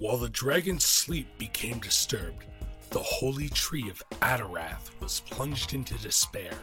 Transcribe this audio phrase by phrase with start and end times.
[0.00, 2.46] While the dragon's sleep became disturbed,
[2.88, 6.54] the holy tree of Adarath was plunged into despair.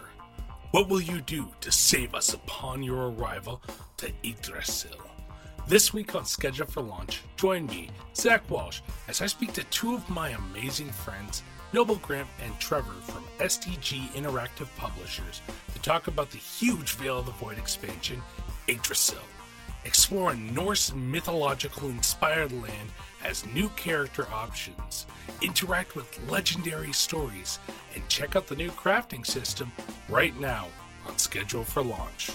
[0.71, 3.61] What will you do to save us upon your arrival
[3.97, 4.97] to Yggdrasil?
[5.67, 9.93] This week on Schedule for Launch, join me, Zach Walsh, as I speak to two
[9.93, 11.43] of my amazing friends,
[11.73, 15.41] Noble Grant and Trever from SDG Interactive Publishers,
[15.75, 18.19] to talk about the huge Veil of the Void expansion,
[18.67, 19.19] Yggdrasil.
[19.87, 22.91] Explore a Norse mythological inspired land
[23.23, 25.05] as new character options,
[25.41, 27.57] interact with legendary stories,
[27.95, 29.71] and check out the new crafting system
[30.09, 30.67] right now
[31.07, 32.31] on Schedule for Launch.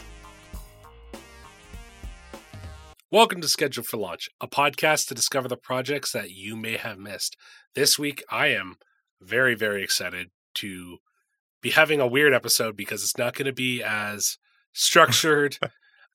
[3.11, 6.99] Welcome to Schedule for Launch, a podcast to discover the projects that you may have
[6.99, 7.37] missed.
[7.75, 8.77] This week, I am
[9.21, 10.97] very, very excited to
[11.61, 14.39] be having a weird episode because it's not going to be as
[14.73, 15.59] structured.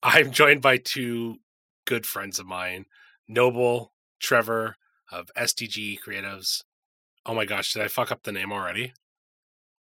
[0.03, 1.37] I'm joined by two
[1.85, 2.85] good friends of mine,
[3.27, 4.73] Noble, Trever
[5.11, 6.63] of SDG Creatives.
[7.25, 8.93] Oh my gosh, did I fuck up the name already?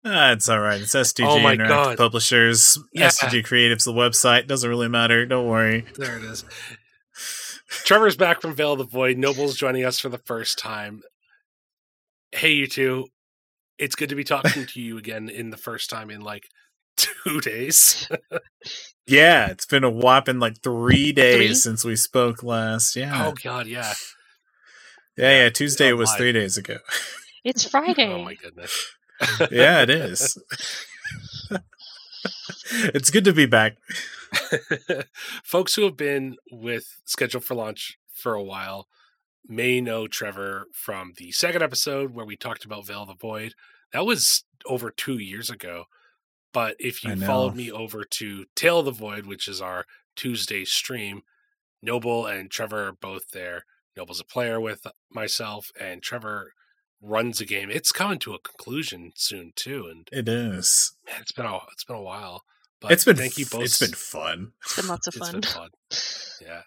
[0.03, 0.81] Ah, it's all right.
[0.81, 1.97] It's SDG Oh Interactive God.
[1.97, 2.77] Publishers.
[2.91, 3.07] Yeah.
[3.09, 4.47] SDG Creatives, the website.
[4.47, 5.25] Doesn't really matter.
[5.25, 5.85] Don't worry.
[5.95, 6.43] There it is.
[7.69, 9.17] Trever's back from Veil of the Void.
[9.17, 11.03] Noble's joining us for the first time.
[12.31, 13.07] Hey, you two.
[13.77, 16.47] It's good to be talking to you again in the first time in like
[16.97, 18.07] two days.
[19.07, 21.53] Yeah, it's been a whopping like three days Three?
[21.55, 22.95] since we spoke last.
[22.95, 23.27] Yeah.
[23.27, 23.93] oh, God, yeah.
[25.17, 25.49] yeah, yeah.
[25.49, 26.17] Tuesday oh was my.
[26.17, 26.77] three days ago.
[27.43, 28.07] It's Friday.
[28.13, 28.87] Oh, my goodness.
[29.51, 30.37] yeah, it is.
[32.93, 33.77] it's good to be back.
[35.43, 38.87] Folks who have been with Schedule for Launch for a while
[39.47, 43.53] may know Trever from the second episode where we talked about Veil of the Void.
[43.91, 45.85] That was over two years ago.
[46.53, 49.85] But if you followed me over to Tail of the Void, which is our
[50.15, 51.21] Tuesday stream,
[51.81, 53.65] Noble and Trever are both there.
[53.95, 56.47] Noble's a player with myself, and Trever
[57.01, 57.69] runs a game.
[57.69, 60.93] It's coming to a conclusion soon too, and It is.
[61.07, 62.43] man, it's been a it's been a while.
[62.79, 63.15] But it's been.
[63.15, 63.63] thank you both.
[63.63, 64.53] It's been fun.
[64.63, 65.39] It's been lots of It's fun.
[65.39, 65.69] been fun.
[66.41, 66.61] Yeah.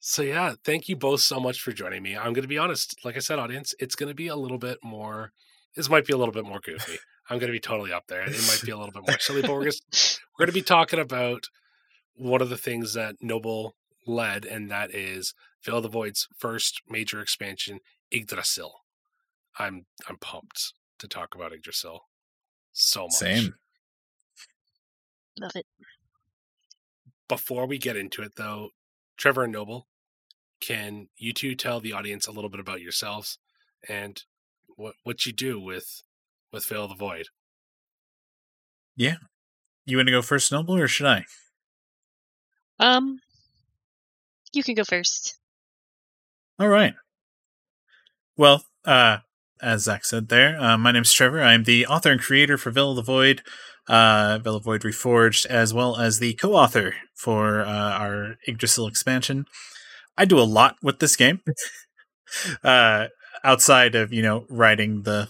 [0.00, 2.16] So yeah, thank you both so much for joining me.
[2.16, 4.58] I'm going to be honest, like I said, audience, it's going to be a little
[4.58, 5.32] bit more.
[5.74, 6.98] This might be a little bit more goofy.
[7.30, 8.22] I'm going to be totally up there.
[8.22, 10.60] It might be a little bit more silly, but we're going to we're going to
[10.60, 11.48] be talking about
[12.14, 15.34] one of the things that Noble led, and that is
[15.64, 17.80] Veil of the Void's first major expansion,
[18.12, 18.72] Yggdrasil.
[19.58, 22.00] I'm I'm pumped to talk about Yggdrasil
[22.72, 23.12] so much.
[23.12, 23.54] Same.
[25.40, 25.66] Love it.
[27.28, 28.70] before we get into it though
[29.18, 29.86] trever and noble
[30.60, 33.38] can you two tell the audience a little bit about yourselves
[33.88, 34.24] and
[34.76, 36.02] what what you do with
[36.52, 37.26] with Fill the Void?
[38.96, 39.16] Yeah.
[39.86, 41.24] You want to go first, Noble, or should I?
[42.80, 43.20] Um,
[44.52, 45.38] you can go first.
[46.58, 46.94] All right.
[48.36, 49.18] Well, uh,
[49.60, 51.42] as Zach said there, uh, my name's Trever.
[51.42, 53.42] I'm the author and creator for Veil of the Void,
[53.88, 58.86] uh, Veil of the Void Reforged, as well as the co-author for uh, our Yggdrasil
[58.86, 59.46] expansion.
[60.16, 61.40] I do a lot with this game,
[62.64, 63.06] uh,
[63.44, 65.28] outside of you know writing the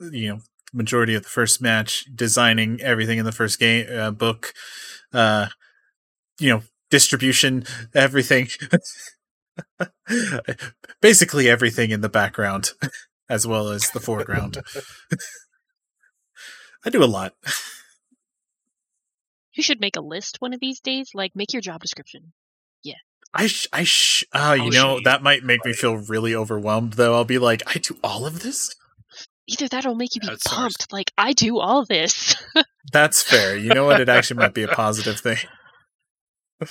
[0.00, 0.38] you know
[0.72, 4.52] majority of the first match, designing everything in the first game uh, book,
[5.12, 5.46] uh,
[6.38, 7.64] you know distribution,
[7.94, 8.48] everything.
[11.00, 12.70] Basically everything in the background
[13.28, 14.58] as well as the foreground.
[16.84, 17.34] I do a lot.
[19.52, 21.10] You should make a list one of these days.
[21.14, 22.32] Like, make your job description.
[22.84, 22.94] Yeah.
[23.34, 26.34] I sh- I sh- uh, you Oh, know she- that might make me feel really
[26.34, 27.14] overwhelmed though.
[27.14, 28.74] I'll be like, I do all of this.
[29.48, 30.54] Either that'll make you be Outsourced.
[30.54, 30.92] pumped.
[30.92, 32.36] Like, I do all this.
[32.92, 33.56] That's fair.
[33.56, 34.00] You know what?
[34.00, 35.38] It actually might be a positive thing.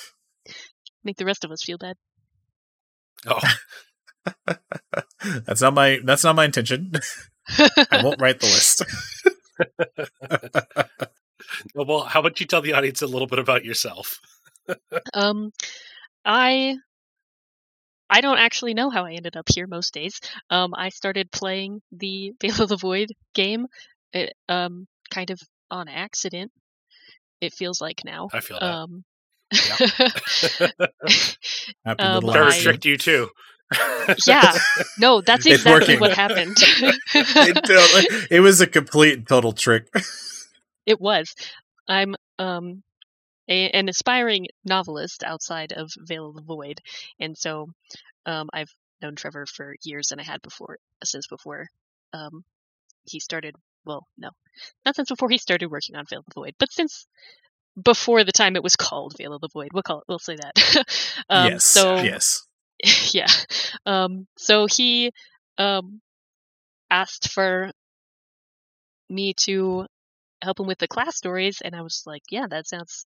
[1.04, 1.96] make the rest of us feel bad.
[3.26, 3.40] Oh,
[5.48, 6.92] that's not my that's not my intention.
[7.58, 8.84] I won't write the list.
[11.74, 14.20] well, how about you tell the audience a little bit about yourself?
[15.14, 15.52] Um,
[16.26, 16.76] I
[18.10, 20.20] I don't actually know how I ended up here most days.
[20.50, 23.68] Um, I started playing the Veil of the Void game,
[24.14, 25.40] it, um, kind of
[25.70, 26.52] on accident.
[27.42, 28.30] It feels like now.
[28.34, 28.66] I feel that.
[28.74, 29.04] Um,
[31.86, 33.30] Happy Um, little Trever I- you too.
[34.26, 34.54] yeah,
[34.98, 36.00] no, that's It's exactly working.
[36.00, 36.56] what happened.
[36.58, 39.88] it, totally- it was a complete and total trick.
[40.86, 41.36] it was.
[41.88, 42.82] I'm um
[43.50, 46.82] a, an aspiring novelist outside of Veil of the Void,
[47.20, 47.68] and so
[48.26, 48.72] um I've
[49.02, 51.68] known Trever for years, and I had before since before
[52.14, 52.44] um
[53.06, 53.56] he started.
[53.86, 54.32] Well, no,
[54.86, 57.08] not since before he started working on Veil of the Void, but since
[57.82, 59.70] before the time it was called Veil of the Void.
[59.74, 60.06] We'll call it.
[60.08, 60.86] We'll say that.
[61.30, 61.64] um, yes.
[61.64, 62.46] So yes.
[63.14, 63.28] yeah.
[63.86, 65.12] Um, so he
[65.58, 66.02] um,
[66.90, 67.72] asked for
[69.10, 69.86] me to
[70.42, 73.06] help him with the class stories, and I was like, yeah, that sounds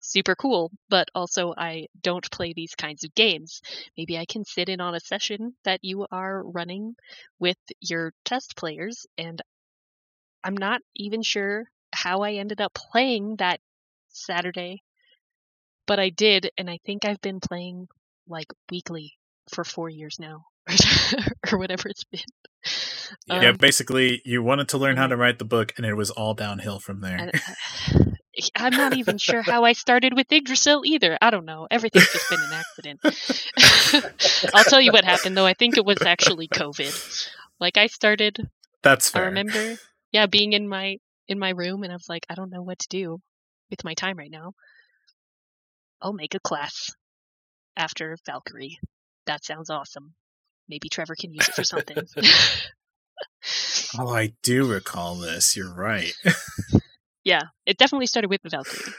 [0.00, 0.70] super cool.
[0.88, 3.60] But also, I don't play these kinds of games.
[3.96, 6.94] Maybe I can sit in on a session that you are running
[7.38, 9.40] with your test players, and
[10.42, 13.60] I'm not even sure how I ended up playing that
[14.08, 14.82] Saturday,
[15.86, 17.88] but I did, and I think I've been playing
[18.28, 19.14] like weekly
[19.52, 20.44] for four years now,
[21.52, 22.20] or whatever it's been.
[23.26, 26.10] yeah, Um, basically, you wanted to learn how to write the book, and it was
[26.10, 27.30] all downhill from there.
[28.54, 31.18] I'm not even sure how I started with Yggdrasil either.
[31.20, 31.66] I don't know.
[31.70, 33.00] Everything's just been an accident.
[34.54, 35.46] I'll tell you what happened though.
[35.46, 37.28] I think it was actually COVID.
[37.58, 38.48] Like I started
[38.82, 39.22] That's fair.
[39.22, 39.76] I remember,
[40.12, 40.98] yeah, being in my
[41.28, 43.18] in my room, and I was like, I don't know what to do
[43.68, 44.52] with my time right now.
[46.00, 46.90] I'll make a class
[47.76, 48.78] after Valkyrie.
[49.26, 50.14] That sounds awesome.
[50.68, 51.96] Maybe Trever can use it for something.
[53.98, 55.56] Oh, I do recall this.
[55.56, 56.12] You're right.
[57.24, 58.92] yeah, it definitely started with the Valkyrie.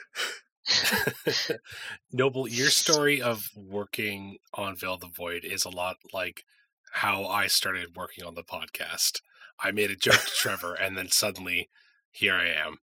[2.12, 6.44] Noble, your story of working on Veil the Void is a lot like
[6.94, 9.21] how I started working on the podcast.
[9.59, 11.69] I made a joke to Trever, and then suddenly,
[12.12, 12.77] here I am.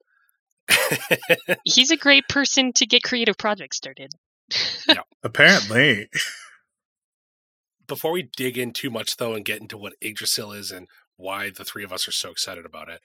[1.64, 4.12] He's a great person to get creative projects started.
[5.22, 6.08] Apparently.
[7.86, 11.50] Before we dig in too much, though, and get into what Yggdrasil is and why
[11.50, 13.00] the three of us are so excited about it,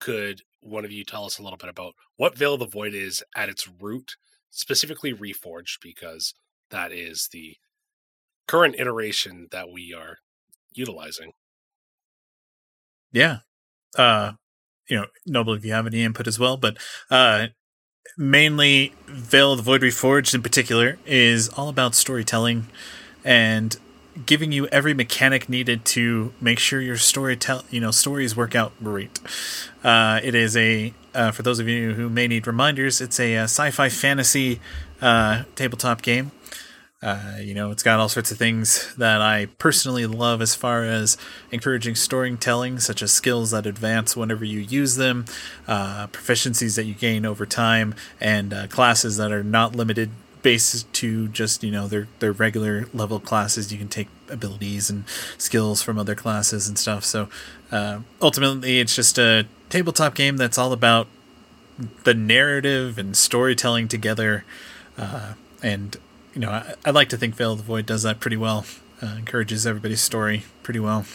[0.00, 2.94] could one of you tell us a little bit about what Veil of the Void
[2.94, 4.16] is at its root,
[4.50, 6.34] specifically Reforged, because
[6.70, 7.56] that is the
[8.48, 10.18] current iteration that we are
[10.74, 11.32] utilizing.
[13.12, 13.38] Yeah.
[13.96, 14.32] Uh
[14.88, 16.76] you know, Noble if you have any input as well, but
[17.10, 17.48] uh
[18.16, 22.66] mainly Veil of the Void Reforged in particular is all about storytelling
[23.24, 23.76] and
[24.24, 28.54] giving you every mechanic needed to make sure your story tell you know stories work
[28.54, 29.20] out great.
[29.84, 33.36] Uh, it is a uh, for those of you who may need reminders, it's a,
[33.36, 34.60] uh sci-fi fantasy
[35.00, 36.30] uh, tabletop game.
[37.02, 40.82] Uh, you know, it's got all sorts of things that I personally love as far
[40.82, 41.18] as
[41.52, 45.26] encouraging storytelling, such as skills that advance whenever you use them,
[45.68, 50.10] uh, proficiencies that you gain over time, and classes that are not limited
[50.46, 53.72] based to just you know their their regular level classes.
[53.72, 55.02] You can take abilities and
[55.38, 57.04] skills from other classes and stuff.
[57.04, 57.28] So
[57.72, 61.08] uh, ultimately, it's just a tabletop game that's all about
[62.04, 64.44] the narrative and storytelling together,
[64.96, 65.32] uh,
[65.64, 65.96] and
[66.32, 68.64] you know, I, I like to think Veil of the Void does that pretty well.
[69.02, 71.06] Uh, encourages everybody's story pretty well.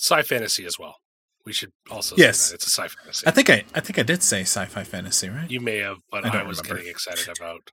[0.00, 0.98] Sci fantasy as well.
[1.46, 2.40] We should also Yes.
[2.40, 3.26] say that it's a sci fi fantasy.
[3.26, 5.50] I think I, I think I did say sci-fi fantasy, right?
[5.50, 6.76] you may have, but I I, don't was remember.
[6.76, 7.70] getting excited about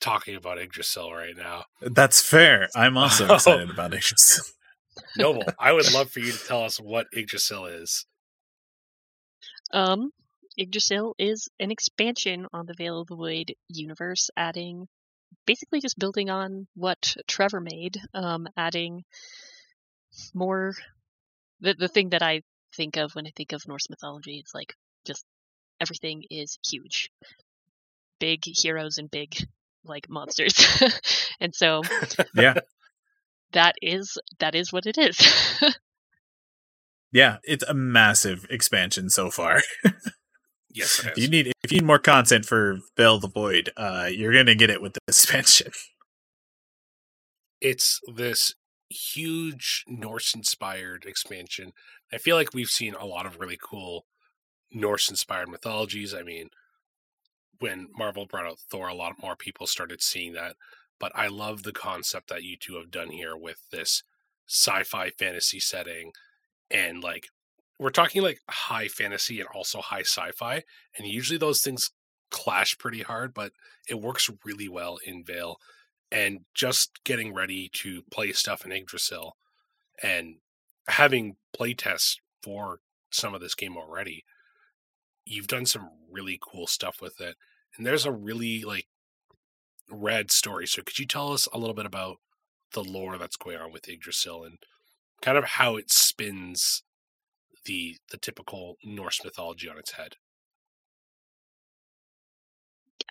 [0.00, 1.64] talking about Yggdrasil right now.
[1.80, 2.68] That's fair.
[2.76, 3.34] I'm also Oh.
[3.36, 4.04] excited about it.
[5.16, 8.06] Noble, I would love for you to tell us what Yggdrasil is.
[9.72, 10.10] Um,
[10.58, 14.86] Yggdrasil is an expansion on the Veil of the Void universe, adding
[15.46, 19.04] basically just building on what Trever made, um, adding
[20.34, 20.74] more.
[21.60, 22.42] The the thing that I
[22.76, 24.74] think of when I think of Norse mythology, it's like
[25.06, 25.24] just
[25.80, 27.10] everything is huge,
[28.20, 29.34] big heroes and big
[29.84, 30.54] like monsters,
[31.40, 31.82] and so
[32.34, 32.54] yeah,
[33.52, 35.18] that is that is what it is.
[37.12, 37.38] yeah.
[37.44, 39.60] It's a massive expansion so far.
[40.74, 43.70] Yes, it If you need if you need more content for Veil of the Void,
[43.76, 45.72] uh, you're gonna get it with the expansion.
[47.60, 48.54] it's this
[48.92, 51.72] huge Norse inspired expansion.
[52.12, 54.06] I feel like we've seen a lot of really cool
[54.70, 56.14] Norse inspired mythologies.
[56.14, 56.50] I mean,
[57.58, 60.56] when Marvel brought out Thor, a lot more people started seeing that.
[60.98, 64.02] But I love the concept that you two have done here with this
[64.46, 66.12] sci fi fantasy setting.
[66.70, 67.28] And like,
[67.78, 70.62] we're talking like high fantasy and also high sci fi.
[70.96, 71.90] And usually those things
[72.30, 73.52] clash pretty hard, but
[73.88, 75.58] it works really well in Veil
[76.12, 79.34] and just getting ready to play stuff in Yggdrasil
[80.02, 80.36] and
[80.86, 84.24] having playtests for some of this game already,
[85.24, 87.36] you've done some really cool stuff with it.
[87.76, 88.86] And there's a really like
[89.90, 90.66] rad story.
[90.66, 92.18] So could you tell us a little bit about
[92.74, 94.58] the lore that's going on with Yggdrasil and
[95.22, 96.82] kind of how it spins
[97.64, 100.16] the the typical Norse mythology on its head?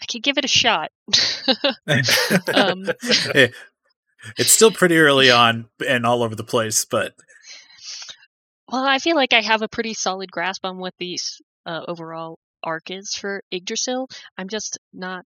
[0.01, 0.91] I could give it a shot.
[2.53, 2.85] um,
[4.37, 7.13] it's still pretty early on and all over the place, but
[8.71, 11.17] Well, I feel like I have a pretty solid grasp on what the
[11.65, 14.07] uh, overall arc is for Yggdrasil.
[14.37, 15.25] I'm just not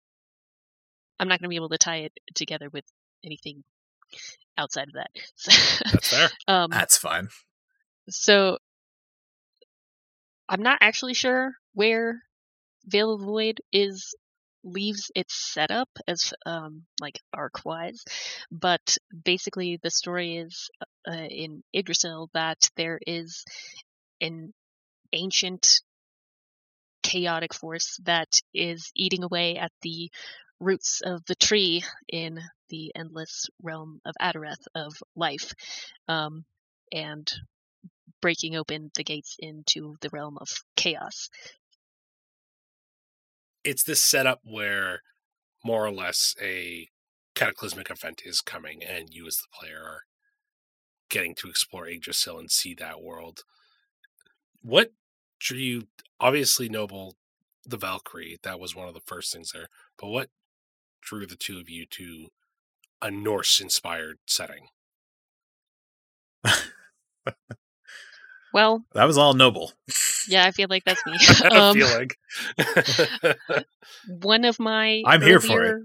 [1.19, 2.83] I'm not going to be able to tie it together with
[3.23, 3.63] anything
[4.57, 5.11] outside of that.
[5.91, 6.29] That's fair.
[6.47, 7.29] um, That's fine.
[8.09, 8.57] so
[10.49, 12.23] I'm not actually sure where
[12.85, 14.15] Veil of the Void is
[14.63, 18.03] leaves its setup as um like arc wise,
[18.51, 20.69] but basically the story is
[21.07, 23.43] uh, in Yggdrasil that there is
[24.21, 24.53] an
[25.13, 25.81] ancient
[27.03, 30.09] chaotic force that is eating away at the
[30.59, 32.39] roots of the tree in
[32.69, 35.53] the endless realm of Adareth of life,
[36.07, 36.45] um,
[36.91, 37.29] and
[38.21, 41.29] breaking open the gates into the realm of chaos.
[43.63, 45.01] It's this setup where
[45.63, 46.87] more or less a
[47.35, 50.01] cataclysmic event is coming, and you as the player are
[51.09, 53.41] getting to explore Yggdrasil and see that world.
[54.61, 54.91] What
[55.39, 55.87] drew you?
[56.19, 57.15] Obviously, Noble
[57.65, 58.39] the Valkyrie.
[58.43, 59.67] That was one of the first things there.
[59.99, 60.29] But what
[61.01, 62.29] drew the two of you to
[63.01, 64.67] a Norse-inspired setting?
[68.53, 69.71] Well, That was all noble.
[70.27, 71.17] yeah, I feel like that's me.
[71.51, 72.17] I um, feel like
[74.07, 75.77] one of my I'm here for it.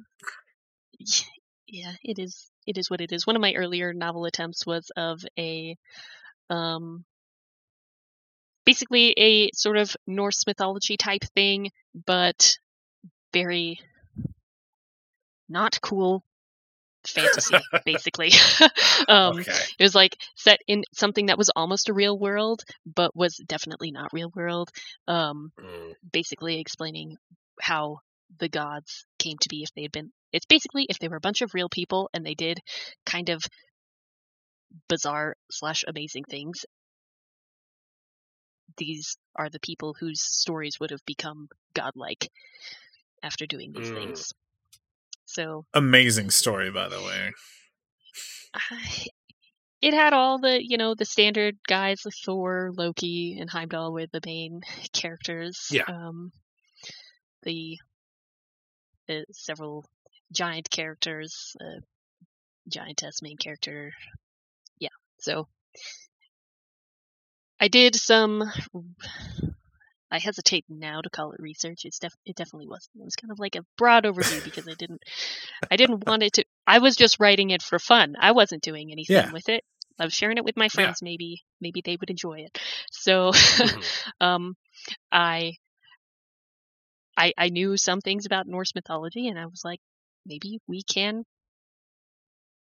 [1.69, 2.51] Yeah, it is.
[2.67, 3.27] It is what it is.
[3.27, 5.77] One of my earlier novel attempts was of a,
[6.51, 7.05] um,
[8.65, 11.71] basically a sort of Norse mythology type thing,
[12.07, 12.59] but
[13.33, 13.79] very
[15.49, 16.25] not cool
[17.11, 18.31] fantasy, basically.
[19.09, 19.53] um, okay.
[19.79, 23.91] it was like set in something that was almost a real world, but was definitely
[23.91, 24.71] not real world.
[25.09, 25.95] Um, Mm.
[26.13, 27.17] basically explaining
[27.61, 27.99] how
[28.39, 31.21] the gods came to be if they had been it's basically if they were a
[31.21, 32.61] bunch of real people and they did
[33.07, 33.43] kind of
[34.89, 36.65] bizarre slash amazing things
[38.77, 42.31] these are the people whose stories would have become godlike
[43.23, 43.95] after doing these Mm.
[43.95, 44.33] things
[45.27, 47.33] so Amazing story, by the way.
[48.55, 49.07] I-
[49.83, 54.07] it had all the you know the standard guys like Thor, Loki, and Heimdall were
[54.11, 55.69] the main characters.
[55.71, 55.85] Yeah.
[55.87, 56.33] Um,
[57.43, 57.79] the
[59.07, 59.85] the several
[60.33, 61.81] giant characters, uh,
[62.69, 63.93] giantess main character.
[64.79, 64.89] Yeah.
[65.19, 65.47] So
[67.61, 68.43] I did some.
[70.11, 71.81] I hesitate now to call it research.
[71.85, 72.97] It's def- it definitely wasn't.
[73.01, 75.03] It was kind of like a broad overview because I didn't
[75.71, 78.15] I didn't want it to I was just writing it for fun.
[78.21, 79.33] I wasn't doing anything Yeah.
[79.33, 79.65] with it.
[79.99, 80.71] I was sharing it with my Yeah.
[80.71, 81.03] friends.
[81.03, 82.59] Maybe maybe they would enjoy it.
[82.91, 83.85] So Mhm.
[84.21, 84.55] um
[85.11, 85.55] I
[87.17, 89.81] I I knew some things about Norse mythology and I was like
[90.25, 91.25] maybe we can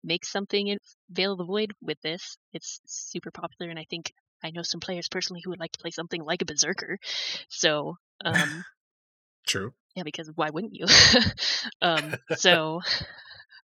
[0.03, 0.79] make something in
[1.11, 2.37] Veil of the Void with this.
[2.53, 4.13] It's super popular and I think
[4.45, 6.99] I know some players personally who would like to play something like a berserker.
[7.49, 8.65] So um
[9.47, 9.75] True.
[9.95, 10.87] yeah, because why wouldn't you?
[11.83, 12.81] um, so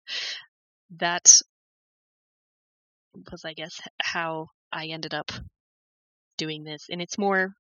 [0.97, 1.41] that
[3.31, 5.31] was, I guess, how I ended up
[6.37, 6.87] doing this.
[6.89, 7.53] And it's more,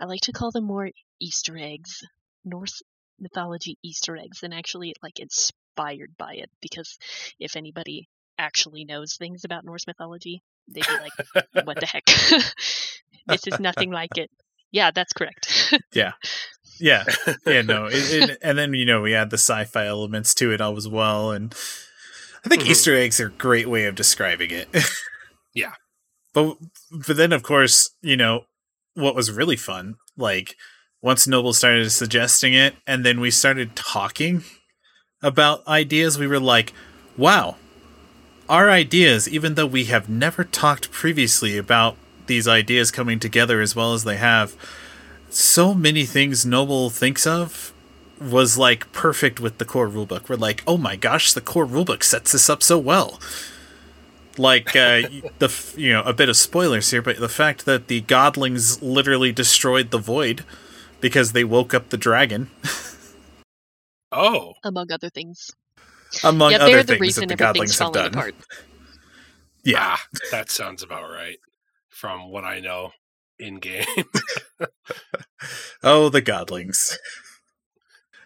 [0.00, 0.90] I like to call them more
[1.20, 2.04] Easter eggs,
[2.44, 2.82] Norse
[3.18, 6.50] mythology Easter eggs, than actually like inspired by it.
[6.60, 6.98] Because
[7.38, 12.04] if anybody actually knows things about Norse mythology, they'd be like, what the heck?
[13.26, 14.30] this is nothing like it.
[14.72, 15.74] Yeah, that's correct.
[15.92, 16.12] Yeah.
[16.78, 17.04] Yeah,
[17.46, 17.60] yeah.
[17.60, 17.86] no.
[17.86, 20.78] It, it, and then, you know, we add the sci fi elements to it all
[20.78, 21.30] as well.
[21.30, 21.54] And
[22.44, 22.70] I think Mhm.
[22.70, 24.68] Easter eggs are a great way of describing it.
[25.54, 25.72] Yeah.
[26.32, 26.56] But,
[27.06, 28.44] but then, of course, you know,
[28.94, 30.54] what was really fun, like,
[31.02, 34.44] once Noble started suggesting it, and then we started talking
[35.22, 36.72] about ideas, we were like,
[37.16, 37.56] wow,
[38.50, 43.76] our ideas, even though we have never talked previously about these ideas coming together as
[43.76, 44.56] well as they have,
[45.30, 47.72] so many things Noble thinks of
[48.20, 50.28] was like perfect with the core rulebook.
[50.28, 53.20] We're like, oh my gosh, the core rulebook sets this up so well.
[54.36, 55.02] Like uh,
[55.38, 59.30] the you know a bit of spoilers here, but the fact that the godlings literally
[59.30, 60.44] destroyed the void
[61.00, 62.50] because they woke up the dragon,
[64.12, 65.52] oh, Among other things.
[66.24, 68.14] Among yeah, other they're the things reason that the everything's godlings have falling done.
[68.14, 68.34] apart.
[69.64, 71.38] Yeah, ah, that sounds about right
[71.88, 72.92] from what I know
[73.38, 73.84] in game.
[75.82, 76.96] Oh, the godlings.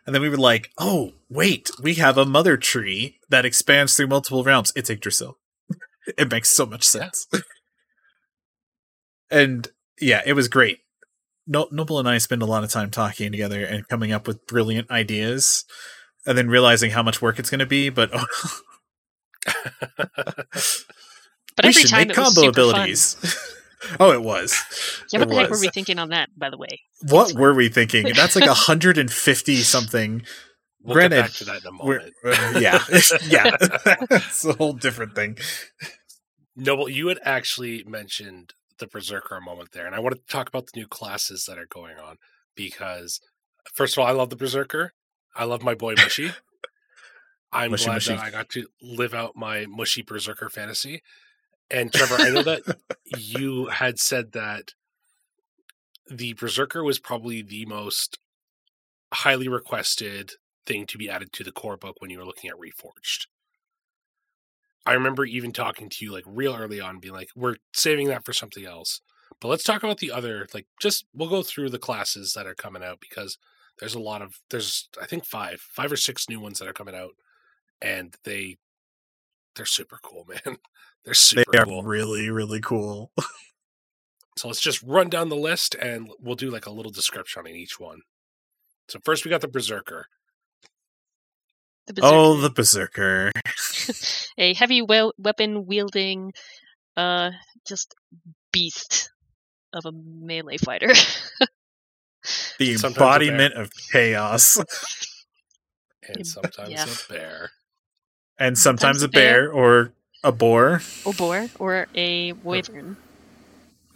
[0.06, 4.08] And then we were like, oh, wait, we have a mother tree that expands through
[4.08, 4.72] multiple realms.
[4.74, 5.38] It's Yggdrasil.
[6.18, 7.02] it makes so much Yeah.
[7.02, 7.26] sense.
[9.30, 9.68] and
[10.00, 10.80] yeah, it was great.
[11.46, 14.46] No- Noble and I spend a lot of time talking together and coming up with
[14.46, 15.64] brilliant ideas
[16.26, 17.88] and then realizing how much work it's going to be.
[17.90, 18.24] But oh,
[21.56, 23.16] But we every should time make it combo super abilities.
[24.00, 24.54] oh, it was.
[24.54, 25.06] fun.
[25.12, 26.80] Yeah, It what the heck were we thinking on that, by the way?
[27.08, 28.06] What were we thinking?
[28.14, 30.22] That's like 150 something
[30.82, 32.54] We'll Granted, get back to that in a We're- moment.
[32.54, 32.84] Uh, yeah,
[33.26, 33.56] yeah,
[34.10, 35.38] it's a whole different thing.
[36.54, 40.46] Noble, you had actually mentioned the Berserker a moment there, and I wanted to talk
[40.46, 42.16] about the new classes that are going on
[42.54, 43.18] because,
[43.72, 44.92] first of all, I love the Berserker.
[45.34, 46.32] I love my boy Mushy.
[47.52, 48.14] I'm Mushy, glad mushy.
[48.14, 51.02] that I got to live out my Mushy Berserker fantasy.
[51.70, 52.62] And Trever, I know that
[53.16, 54.74] you had said that
[56.10, 58.18] the Berserker was probably the most
[59.12, 60.32] highly requested
[60.66, 63.26] thing to be added to the core book when you were looking at Reforged.
[64.86, 68.24] I remember even talking to you like real early on, being like, "We're saving that
[68.24, 69.00] for something else."
[69.40, 70.46] But let's talk about the other.
[70.52, 73.38] Like, just we'll go through the classes that are coming out because
[73.80, 76.72] there's a lot of there's I think five, five or six new ones that are
[76.72, 77.12] coming out,
[77.82, 78.56] and they
[79.56, 80.56] they're super cool, man.
[81.04, 81.82] They're super They are cool.
[81.82, 83.10] really, really cool.
[84.36, 87.52] So let's just run down the list and we'll do like a little description on
[87.52, 88.00] each one.
[88.88, 90.06] So first we got the Berserker.
[91.86, 93.30] The Oh, the Berserker.
[94.38, 96.32] a heavy we- weapon wielding,
[96.96, 97.30] uh,
[97.64, 97.94] just
[98.52, 99.12] beast
[99.72, 100.90] of a melee fighter.
[102.58, 104.58] The Sometimes embodiment of chaos.
[106.06, 106.84] And sometimes yeah.
[106.84, 107.50] a bear.
[108.38, 109.42] And sometimes, Sometimes a a bear.
[109.44, 110.82] bear or a boar.
[111.06, 112.98] or boar, or a wyvern.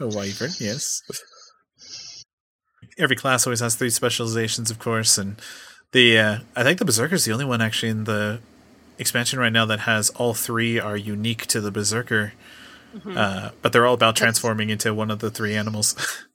[0.01, 1.03] A wyvern, yes.
[2.99, 5.37] Every class always has three specializations, of course, and
[5.93, 8.41] the uh, I think the berserker is the only one actually in the
[8.99, 12.33] expansion right now that has all three are unique to the Berserker,
[12.97, 13.17] Mhm.
[13.19, 15.95] uh, but they're all about transforming into one of the three animals.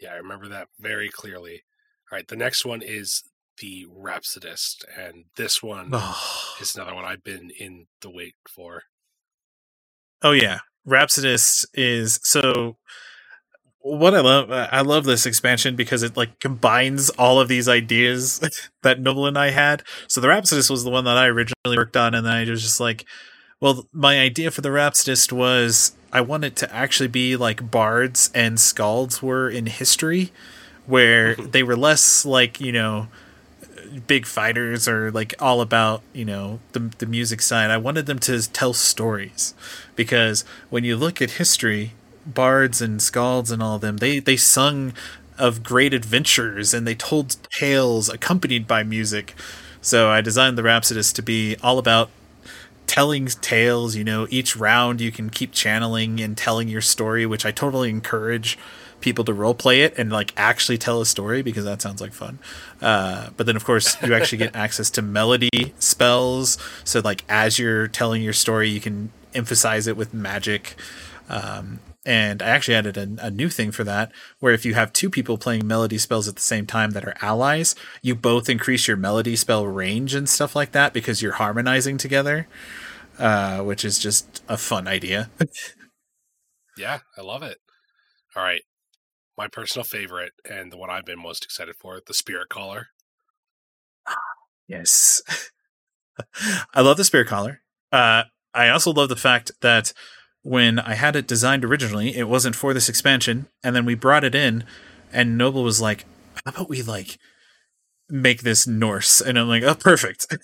[0.00, 1.62] Yeah, I remember that very clearly.
[2.10, 3.22] All right, the next one is
[3.58, 5.92] the Rhapsodist, and this one
[6.60, 8.84] is another one I've been in the wait for.
[10.22, 12.76] Oh yeah, Rhapsodist is so.
[13.86, 17.68] What I love, uh, I love this expansion because it like combines all of these
[17.68, 18.40] ideas
[18.82, 19.82] that Noble and I had.
[20.08, 22.62] So the Rhapsodist was the one that I originally worked on, and then I was
[22.62, 23.04] just like,
[23.64, 28.58] well, my idea for the Rhapsodist was I wanted to actually be like bards and
[28.58, 30.32] skalds were in history,
[30.84, 31.50] where mm-hmm.
[31.50, 33.08] they were less like you know
[34.06, 37.70] big fighters or like all about you know the the music side.
[37.70, 39.54] I wanted them to tell stories
[39.96, 41.92] because when you look at history,
[42.26, 44.92] bards and skalds and all of them, they they sung
[45.38, 49.34] of great adventures and they told tales accompanied by music.
[49.80, 52.10] So I designed the Rhapsodist to be all about
[52.94, 53.96] telling tales.
[53.96, 57.90] You know, each round you can keep channeling and telling your story, which I totally
[57.90, 58.56] encourage
[59.00, 62.12] people to role play it and like actually tell a story because that sounds like
[62.12, 62.38] fun.
[62.80, 66.56] Uh, but then of course you actually get access to melody spells.
[66.84, 70.76] So like as you're telling your story, you can emphasize it with magic.
[71.28, 74.92] Um, and I actually added a, a new thing for that, where if you have
[74.92, 78.86] two people playing melody spells at the same time that are allies, you both increase
[78.86, 82.46] your melody spell range and stuff like that because you're harmonizing together,
[83.18, 85.30] uh, which is just a fun idea.
[86.76, 87.58] Yeah, I love it.
[88.36, 88.62] All right,
[89.38, 92.88] my personal favorite and the one I've been most excited for, the Spirit Caller.
[94.66, 95.20] Yes.
[96.74, 97.60] I love the spirit caller.
[97.92, 99.92] Uh, I also love the fact that
[100.42, 104.24] when I had it designed originally, it wasn't for this expansion, and then we brought
[104.24, 104.64] it in,
[105.12, 106.04] and Noble was like,
[106.44, 107.18] "How about we like
[108.08, 110.26] make this Norse?" And I'm like, "Oh, perfect."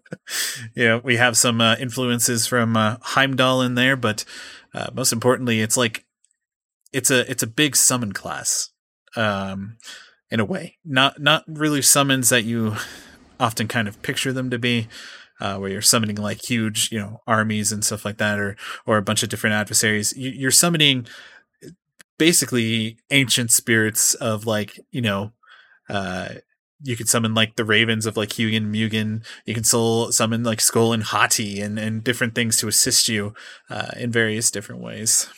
[0.86, 4.24] know, we have some uh, influences from uh, Heimdall in there, but
[4.74, 6.04] uh, most importantly, it's like
[6.92, 8.70] it's a it's a big summon class,
[9.16, 9.76] um,
[10.30, 10.78] in a way.
[10.84, 12.76] Not not really summons that you
[13.40, 14.88] often kind of picture them to be,
[15.40, 18.96] uh, where you're summoning like huge, you know, armies and stuff like that, or or
[18.98, 20.14] a bunch of different adversaries.
[20.16, 21.06] You, you're summoning
[22.18, 25.32] basically ancient spirits of like you know.
[25.88, 26.36] Uh,
[26.82, 29.22] you could summon like the ravens of like Hugin Munin.
[29.44, 33.34] You can soul summon like Skoll and Hati and, and different things to assist you
[33.70, 35.28] uh, in various different ways.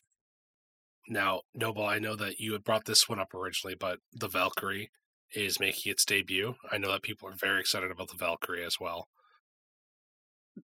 [1.09, 4.91] Now, Noble, I know that you had brought this one up originally, but the Valkyrie
[5.33, 6.55] is making its debut.
[6.73, 9.09] I know that people are very excited about the Valkyrie as well.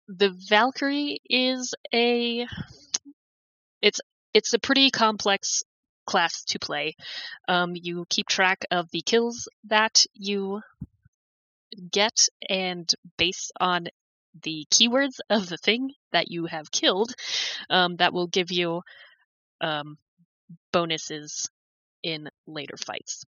[0.06, 2.46] the Valkyrie is a
[3.82, 4.00] it's
[4.34, 5.62] it's a pretty complex
[6.08, 6.96] class to play.
[7.46, 10.62] Um, you keep track of the kills that you
[11.92, 13.88] get, and based on
[14.42, 17.12] the keywords of the thing that you have killed,
[17.68, 18.80] um, that will give you
[19.60, 19.98] um,
[20.72, 21.50] bonuses
[22.02, 23.24] in later fights.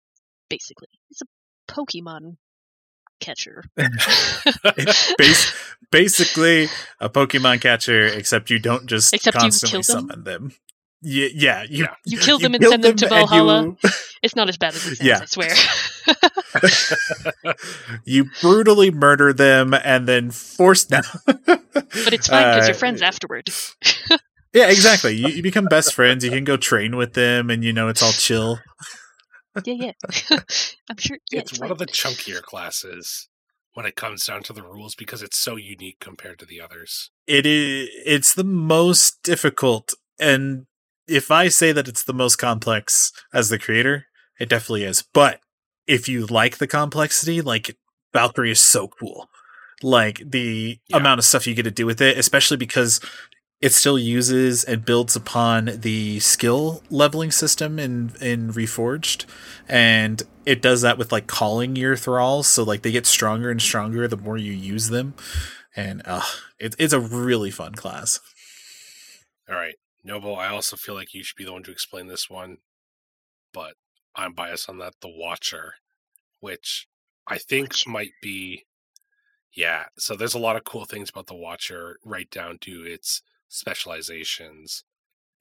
[0.48, 2.36] Basically, it's a Pokemon
[3.20, 3.64] catcher.
[3.76, 5.52] It's bas-
[5.90, 6.68] basically
[7.00, 10.08] a Pokemon catcher, except you don't just Except constantly kill them?
[10.08, 10.52] summon them.
[11.02, 11.94] Yeah, yeah, you Yeah.
[12.04, 13.62] You kill them and send them to Valhalla.
[13.64, 13.76] you-
[14.22, 15.20] It's not as bad as it sounds, Yeah.
[15.22, 15.54] I swear.
[18.04, 21.04] you brutally murder them and then force them.
[21.24, 23.48] but it's fine because Uh, you're friends afterward.
[24.52, 25.14] Yeah, exactly.
[25.14, 26.24] You, you become best friends.
[26.24, 28.58] You can go train with them, and you know it's all chill.
[29.64, 29.92] yeah, yeah.
[30.88, 31.18] I'm sure.
[31.30, 31.72] Yeah, it's it's, one fine.
[31.72, 33.28] of the chunkier classes
[33.74, 37.10] when it comes down to the rules because it's so unique compared to the others.
[37.26, 37.88] It is.
[38.06, 40.66] It's the most difficult, and
[41.08, 44.06] if I say that it's the most complex as the creator,
[44.38, 45.02] it definitely is.
[45.02, 45.40] But
[45.86, 47.76] if you like the complexity, like
[48.12, 49.28] Valkyrie is so cool.
[49.82, 50.96] Like the Yeah.
[50.96, 53.00] amount of stuff you get to do with it, especially because
[53.60, 59.24] it still uses and builds upon the skill leveling system in in Reforged,
[59.68, 63.60] and it does that with like calling your thralls, so like they get stronger and
[63.60, 65.14] stronger the more you use them,
[65.74, 66.22] and uh,
[66.60, 68.20] it, it's a really fun class.
[69.48, 70.36] All right, Noble.
[70.36, 72.58] I also feel like you should be the one to explain this one,
[73.52, 73.74] but
[74.14, 74.94] I'm biased on that.
[75.00, 75.74] The Watcher,
[76.40, 76.88] which
[77.26, 77.90] I think Watcher.
[77.90, 78.64] might be,
[79.52, 79.86] yeah.
[79.98, 84.84] So there's a lot of cool things about the Watcher, right down to its specializations,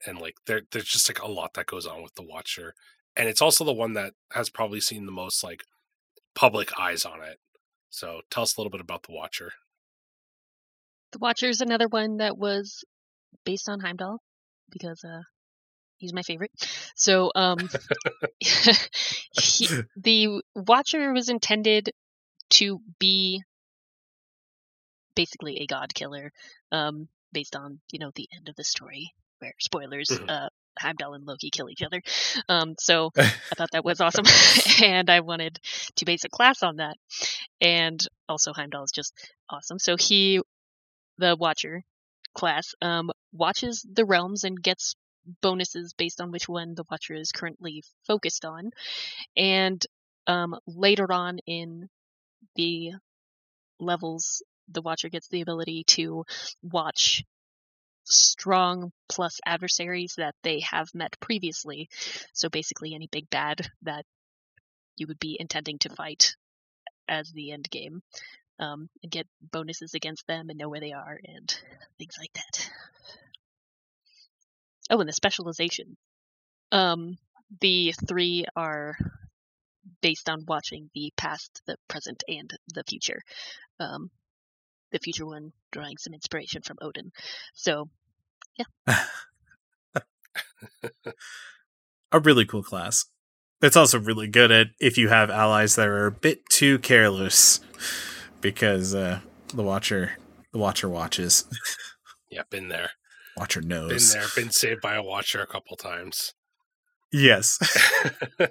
[0.06, 2.74] and like there, there's just like a lot that goes on with the Watcher,
[3.16, 5.64] and it's also the one that has probably seen the most like
[6.34, 7.38] public eyes on it.
[7.90, 9.52] So tell us a little bit about the Watcher.
[11.12, 12.84] The Watcher is another one that was
[13.44, 14.20] based on Heimdall
[14.70, 15.22] because uh,
[15.98, 16.52] he's my favorite.
[16.96, 17.58] So um,
[18.40, 21.90] he, the Watcher was intended
[22.50, 23.42] to be
[25.14, 26.32] basically a god killer,
[26.72, 30.28] um, based on you know the end of the story, where spoilers, Mhm.
[30.28, 32.00] uh, Heimdall and Loki kill each other.
[32.48, 34.24] Um, so I thought that was awesome,
[34.84, 35.58] and I wanted
[35.96, 36.96] to base a class on that.
[37.60, 39.12] And also Heimdall is just
[39.50, 39.78] awesome.
[39.78, 40.40] So he,
[41.18, 41.82] the Watcher
[42.34, 44.94] class, um, watches the realms and gets
[45.42, 48.70] bonuses based on which one the Watcher is currently focused on.
[49.36, 49.84] And
[50.26, 51.88] um, later on in
[52.56, 52.92] the
[53.78, 56.24] levels, the Watcher gets the ability to
[56.62, 57.24] watch
[58.04, 61.88] strong plus adversaries that they have met previously.
[62.32, 64.04] So basically, any big bad that
[64.96, 66.34] you would be intending to fight
[67.06, 68.02] as the end game,
[68.58, 71.54] um, and get bonuses against them and know where they are and
[71.98, 72.70] things like that.
[74.90, 75.96] Oh, and the specialization.
[76.72, 77.18] Um,
[77.60, 78.96] the three are
[80.00, 83.22] based on watching the past, the present, and the future.
[83.80, 84.10] Um,
[84.92, 87.12] the future one drawing some inspiration from Odin.
[87.54, 87.88] So
[88.56, 89.04] yeah.
[92.12, 93.04] a really cool class.
[93.60, 97.60] It's also really good at if you have allies that are a bit too careless,
[98.40, 99.20] because uh,
[99.54, 100.12] the watcher,
[100.52, 101.44] the watcher watches,
[102.30, 102.90] Yeah, been there,
[103.36, 104.12] watcher knows.
[104.12, 106.34] been there, been saved by a Watcher a couple times.
[107.10, 107.58] Yes,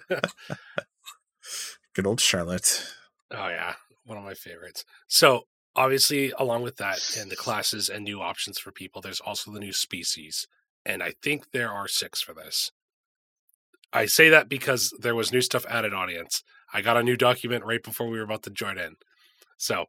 [1.93, 2.84] good old Charlotte.
[3.32, 3.73] Oh yeah,
[4.06, 4.84] one of my favorites.
[5.08, 5.43] So
[5.76, 9.60] obviously, along with that and the classes and new options for people, there's also the
[9.60, 10.47] new species,
[10.86, 12.71] and I think there are six for this.
[13.93, 15.93] I say that because there was new stuff added.
[15.93, 18.95] Audience, I got a new document right before we were about to join in,
[19.58, 19.86] so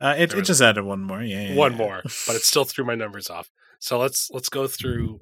[0.00, 1.22] Uh, it, it just added one more.
[1.22, 1.78] Yeah, yeah, one yeah.
[1.78, 3.50] more, but it still threw my numbers off.
[3.78, 5.20] So let's let's go through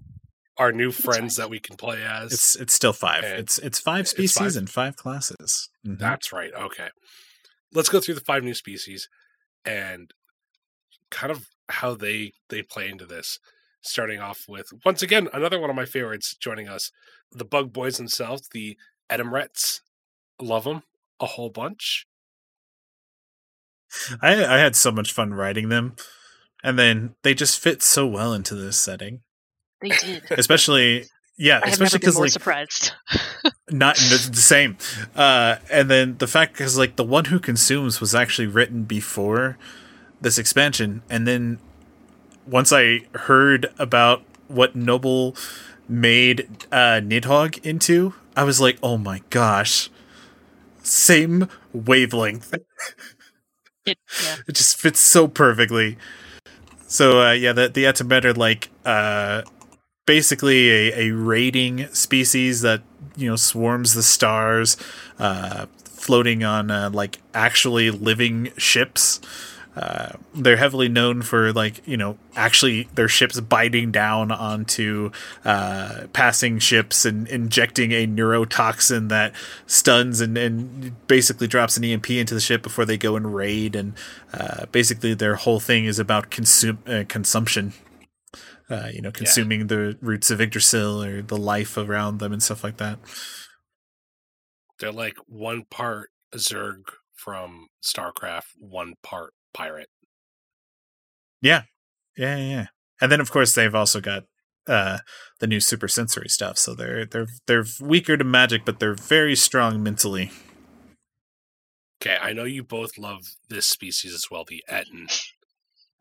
[0.56, 2.32] our new friends that we can play as.
[2.32, 3.24] It's it's still five.
[3.24, 4.56] And- It's it's five It's species five?
[4.56, 5.68] and five classes.
[5.86, 5.98] Mhm.
[5.98, 6.52] That's right.
[6.54, 6.88] Okay.
[7.72, 9.08] Let's go through the five new species
[9.64, 10.12] and
[11.10, 13.38] kind of how they they play into this.
[13.80, 16.90] Starting off with once again another one of my favorites joining us,
[17.30, 18.76] the Bug Boys themselves, the
[19.08, 19.80] Etimrets.
[20.40, 20.82] Love them
[21.20, 22.06] a whole bunch.
[24.20, 25.96] I I had so much fun writing them,
[26.62, 29.20] and then they just fit so well into this setting.
[29.80, 30.24] they did.
[30.30, 31.04] Especially
[31.38, 32.92] yeah, I especially because like surprised.
[33.70, 34.76] not the, the same.
[35.14, 39.56] Uh, and then the fact because like the one who consumes was actually written before
[40.20, 41.60] this expansion, and then
[42.44, 45.36] once I heard about what Noble
[45.88, 49.90] made uh, Nidhogg into, I was like, oh my gosh,
[50.82, 52.52] same wavelength.
[53.92, 54.36] It, yeah.
[54.48, 55.96] It just fits so perfectly.
[56.86, 59.42] So uh, yeah, the the Etimret are like uh,
[60.06, 62.82] basically a, a raiding species that
[63.16, 64.76] you know swarms the stars,
[65.18, 69.20] uh, floating on uh, like actually living ships.
[69.78, 75.12] Uh, they're heavily known for like you know actually their ships biting down onto
[75.44, 79.32] uh, passing ships and injecting a neurotoxin that
[79.66, 83.76] stuns and, and basically drops an EMP into the ship before they go and raid.
[83.76, 83.92] And
[84.34, 87.72] uh, basically their whole thing is about consume uh, consumption.
[88.68, 92.64] Uh, you know consuming the roots of Yggdrasil or the life around them and stuff
[92.64, 92.98] like that.
[94.80, 96.82] They're like one part Zerg
[97.14, 99.88] from StarCraft, one part pirate.
[101.42, 101.62] Yeah,
[102.16, 102.66] yeah, yeah.
[103.00, 104.24] And then of course they've also got
[104.66, 104.98] uh
[105.40, 106.58] the new super sensory stuff.
[106.58, 110.30] So they're they're they're weaker to magic, but they're very strong mentally.
[112.00, 115.08] Okay, I know you both love this species as well, the Ettin.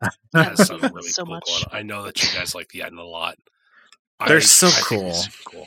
[0.34, 1.44] has some really So cool much.
[1.46, 1.76] going on.
[1.78, 3.36] I know that you guys like the Ettin a lot.
[4.26, 5.12] They're I- so I cool.
[5.12, 5.66] they're cool.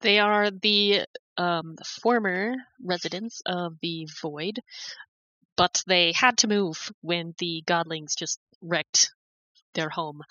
[0.00, 1.04] They are the
[1.36, 4.60] um, former residents of the Void,
[5.60, 9.10] but they had to move when the Godlings just wrecked
[9.74, 10.22] their home.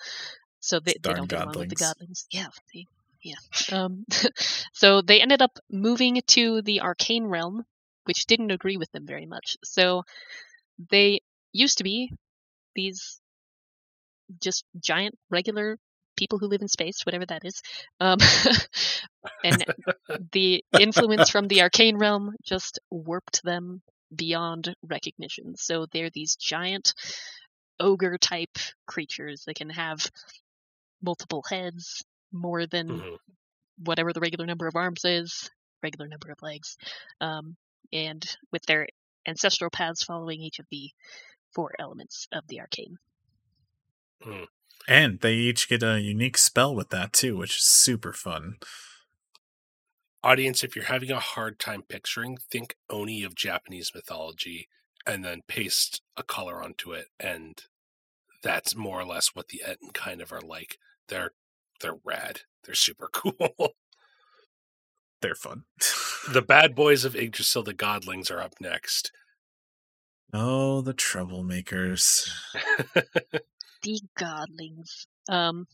[0.58, 2.24] So they, they don't get along with the Godlings.
[2.32, 2.86] Yeah, they,
[3.22, 3.36] yeah.
[3.70, 4.04] Um,
[4.72, 7.62] so they ended up moving to the Arcane Realm,
[8.06, 9.56] which didn't agree with them very much.
[9.62, 10.02] So
[10.90, 11.20] they
[11.52, 12.12] used to be
[12.74, 13.20] these
[14.42, 15.78] just giant regular
[16.16, 17.62] people who live in space, whatever that is.
[18.00, 18.18] Um,
[19.44, 19.64] and
[20.32, 23.80] the influence from the arcane realm just warped them
[24.14, 25.56] beyond recognition.
[25.56, 26.94] So they're these giant
[27.78, 30.10] ogre type creatures that can have
[31.02, 33.18] multiple heads, more than Mhm.
[33.78, 35.50] whatever the regular number of arms is,
[35.82, 36.76] regular number of legs,
[37.20, 37.56] um,
[37.92, 38.88] and with their
[39.26, 40.90] ancestral paths following each of the
[41.54, 42.98] four elements of the arcane.
[44.86, 48.58] And they each get a unique spell with that too, which is super fun.
[50.22, 54.68] Audience, if you're having a hard time picturing, think Oni of Japanese mythology
[55.06, 57.06] and then paste a color onto it.
[57.18, 57.62] And
[58.42, 60.78] that's more or less what the Ettin kind of are like.
[61.08, 61.32] They're
[61.80, 62.42] they're rad.
[62.64, 63.74] They're super cool.
[65.22, 65.64] They're fun.
[66.32, 69.12] the bad boys of Yggdrasil, the Godlings, are up next.
[70.32, 72.30] oh, the troublemakers.
[73.82, 75.06] the godlings.
[75.28, 75.66] Um,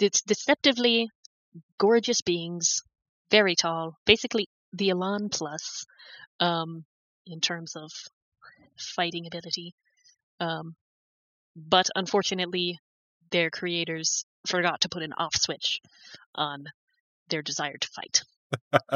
[0.00, 1.10] it's deceptively
[1.78, 2.82] gorgeous beings,
[3.32, 5.84] very tall, basically the Elan plus,
[6.38, 6.84] um,
[7.26, 7.90] in terms of
[8.78, 9.74] fighting ability.
[10.38, 10.76] Um,
[11.56, 12.78] but unfortunately,
[13.30, 15.80] their creators forgot to put an off switch
[16.34, 16.64] on
[17.28, 18.22] their desire to fight,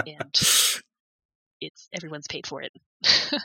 [0.07, 0.35] and
[1.61, 2.73] it's everyone's paid for it.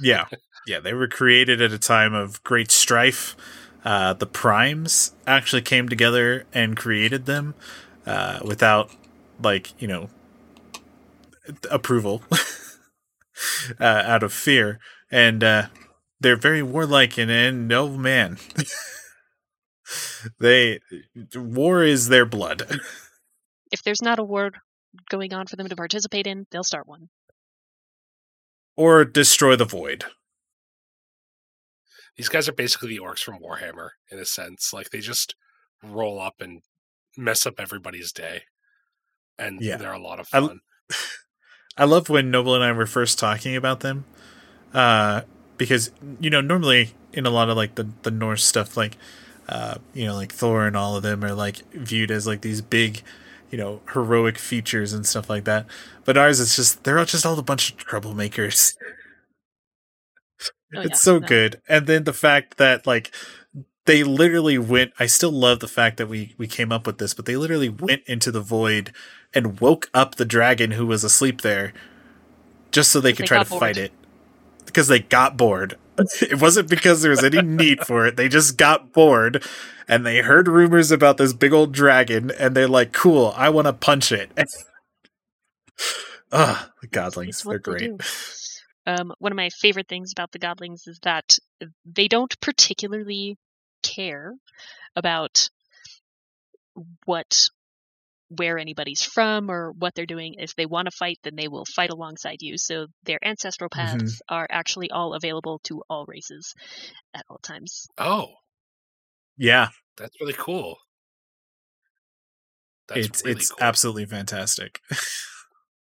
[0.00, 0.26] yeah,
[0.66, 0.80] yeah.
[0.80, 3.36] They were created at a time of great strife.
[3.84, 7.54] Uh, the primes actually came together and created them
[8.06, 8.90] uh, without,
[9.42, 10.08] like you know,
[11.70, 12.22] approval,
[13.80, 14.78] uh, out of fear,
[15.10, 15.66] and uh,
[16.20, 18.38] they're very warlike and, and no man.
[20.40, 20.80] they
[21.34, 22.62] war is their blood.
[23.72, 24.50] if there's not a war
[25.10, 27.08] going on for them to participate in, they'll start one.
[28.76, 30.04] or destroy the void.
[32.16, 34.72] These guys are basically the orcs from Warhammer in a sense.
[34.72, 35.34] Like they just
[35.82, 36.62] roll up and
[37.16, 38.42] mess up everybody's day.
[39.38, 39.76] And Yeah.
[39.76, 40.60] they're a lot of I- fun.
[41.76, 44.04] I love when Noble and I were first talking about them,
[44.74, 45.22] uh,
[45.58, 48.96] because you know normally in a lot of like the the Norse stuff, like
[49.48, 52.60] uh, you know like Thor and all of them are like viewed as like these
[52.60, 53.02] big,
[53.50, 55.66] you know, heroic features and stuff like that.
[56.04, 58.74] But ours, it's just they're all just all a bunch of troublemakers.
[60.76, 61.26] Oh, it's yeah, so no.
[61.26, 63.14] good, and then the fact that like
[63.86, 64.92] they literally went.
[64.98, 67.68] I still love the fact that we we came up with this, but they literally
[67.68, 68.92] went into the void
[69.34, 71.72] and woke up the dragon who was asleep there,
[72.70, 73.60] just so they could They try to bored.
[73.60, 73.92] fight it.
[74.66, 75.76] Because they got bored.
[76.20, 78.16] it wasn't because there was any need for it.
[78.16, 79.44] They just got bored,
[79.86, 83.66] and they heard rumors about this big old dragon, and they're like, "Cool, I want
[83.66, 84.30] to punch it."
[86.32, 87.92] Ugh, the godlings, they're great.
[88.86, 91.38] Um, one of my favorite things about the godlings is that
[91.84, 93.38] they don't particularly
[93.82, 94.34] care
[94.96, 95.48] about
[97.04, 97.50] what
[98.36, 100.34] where anybody's from or what they're doing.
[100.38, 102.58] If they want to fight, then they will fight alongside you.
[102.58, 104.14] So their ancestral Mhm.
[104.14, 106.54] paths are actually all available to all races
[107.14, 107.86] at all times.
[107.98, 108.36] Oh,
[109.36, 110.78] Yeah, that's really cool.
[112.88, 113.58] That's it's really it's cool.
[113.60, 114.80] absolutely fantastic.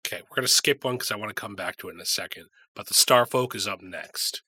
[0.05, 2.01] Okay, we're going to skip one because I want to come back to it in
[2.01, 2.47] a second.
[2.75, 4.43] But the Starfolk is up next.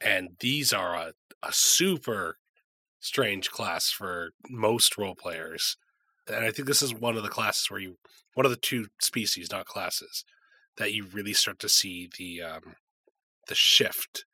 [0.00, 2.38] And these are a, a super
[3.00, 5.76] strange class for most role players.
[6.32, 7.96] And I think this is one of the classes where you,
[8.34, 10.24] one of the two species, not classes,
[10.76, 12.76] that you really start to see the um,
[13.48, 14.24] the shift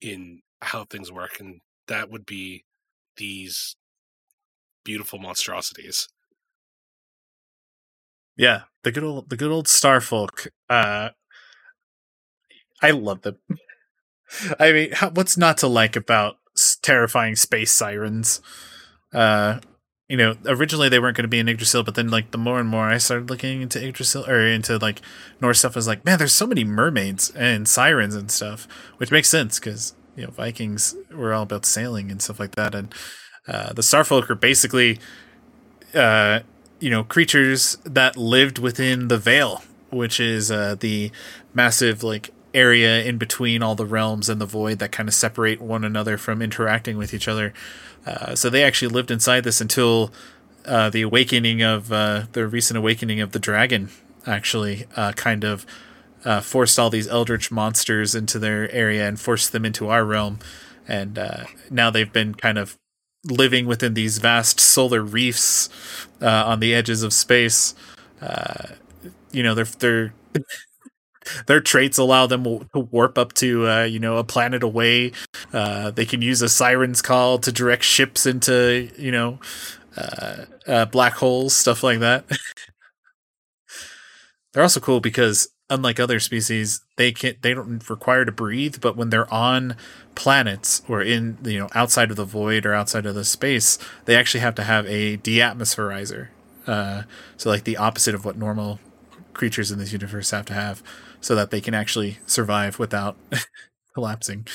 [0.00, 2.64] in how things work, and that would be
[3.16, 3.76] these
[4.84, 6.08] beautiful monstrosities.
[8.36, 10.48] Yeah, the good old the good old Starfolk.
[10.68, 11.10] Uh,
[12.80, 13.38] I love them.
[14.58, 16.36] I mean, how, what's not to like about
[16.82, 18.40] terrifying space sirens?
[19.12, 19.60] Uh,
[20.12, 22.60] you know, originally they weren't going to be in Yggdrasil, but then like the more
[22.60, 25.00] and more I started looking into Yggdrasil or into like
[25.40, 29.10] Norse stuff, I was like, man, there's so many mermaids and sirens and stuff, which
[29.10, 32.94] makes sense because you know Vikings were all about sailing and stuff like that, and
[33.48, 34.98] uh, the Starfolk are basically,
[35.94, 36.40] uh,
[36.78, 41.10] you know, creatures that lived within the Veil, which is uh, the
[41.54, 45.62] massive like area in between all the realms and the void that kind of separate
[45.62, 47.54] one another from interacting with each other.
[48.06, 50.12] Uh, so they actually lived inside this until
[50.66, 53.90] uh, the awakening of uh, the recent awakening of the dragon.
[54.26, 55.66] Actually, uh, kind of
[56.42, 60.38] forced all these eldritch monsters into their area and forced them into our realm.
[60.86, 61.18] And
[61.70, 62.78] now they've been kind of
[63.24, 65.68] living within these vast solar reefs
[66.20, 67.74] on the edges of space.
[69.32, 70.14] you know, they're they're
[71.46, 75.12] their traits allow them to warp up to uh, you know a planet away.
[75.52, 79.38] Uh, they can use a siren's call to direct ships into you know
[79.96, 82.24] uh, uh black holes, stuff like that.
[84.52, 88.96] they're also cool because unlike other species, they can they don't require to breathe, but
[88.96, 89.76] when they're on
[90.14, 94.14] planets or in you know outside of the void or outside of the space, they
[94.14, 96.28] actually have to have a deatmospherizer.
[96.66, 97.02] Uh,
[97.36, 98.78] so like the opposite of what normal
[99.32, 100.82] creatures in this universe have to have
[101.22, 103.16] so that they can actually survive without
[103.94, 104.46] collapsing.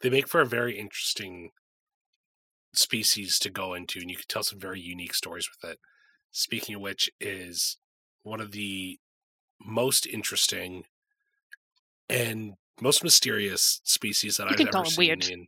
[0.00, 1.50] they make for a very interesting
[2.74, 5.78] species to go into, and you can tell some very unique stories with it.
[6.30, 7.78] Speaking of which, is
[8.24, 8.98] one of the
[9.64, 10.84] most interesting
[12.10, 14.98] and most mysterious species that you I've ever seen.
[14.98, 15.28] Weird.
[15.28, 15.46] In,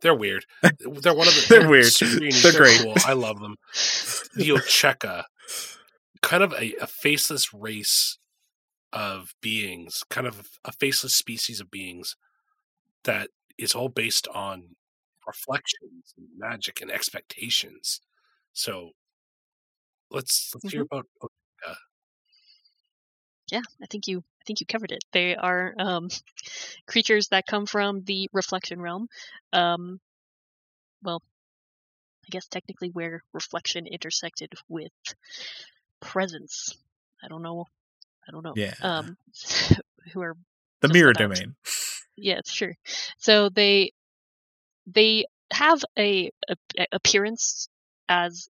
[0.00, 0.46] they're weird.
[0.62, 1.46] They're one of the.
[1.48, 1.92] they're, they're weird.
[1.92, 2.80] They're, they're great.
[2.80, 2.94] Cool.
[3.06, 3.56] I love them.
[4.36, 5.22] The Ocheca
[6.24, 8.18] kind of a, a faceless race
[8.92, 12.16] of beings, kind of a faceless species of beings
[13.04, 14.74] that is all based on
[15.26, 18.00] reflections and magic and expectations.
[18.54, 18.90] So
[20.10, 20.68] let's let's mm-hmm.
[20.68, 21.06] hear about.
[23.52, 25.04] Yeah, I think you I think you covered it.
[25.12, 26.08] They are um,
[26.86, 29.08] creatures that come from the reflection realm.
[29.52, 30.00] Um,
[31.02, 31.22] well,
[32.24, 34.92] I guess technically where reflection intersected with
[36.04, 36.76] presence.
[37.22, 37.66] I don't know.
[38.26, 38.54] I don't know.
[38.56, 38.74] Yeah.
[38.82, 39.16] Um,
[40.12, 40.36] who are
[40.80, 41.34] the mirror about.
[41.34, 41.54] domain.
[42.16, 42.74] Yeah, sure.
[43.18, 43.92] So they
[44.86, 47.68] they have a, a, a appearance
[48.08, 48.48] as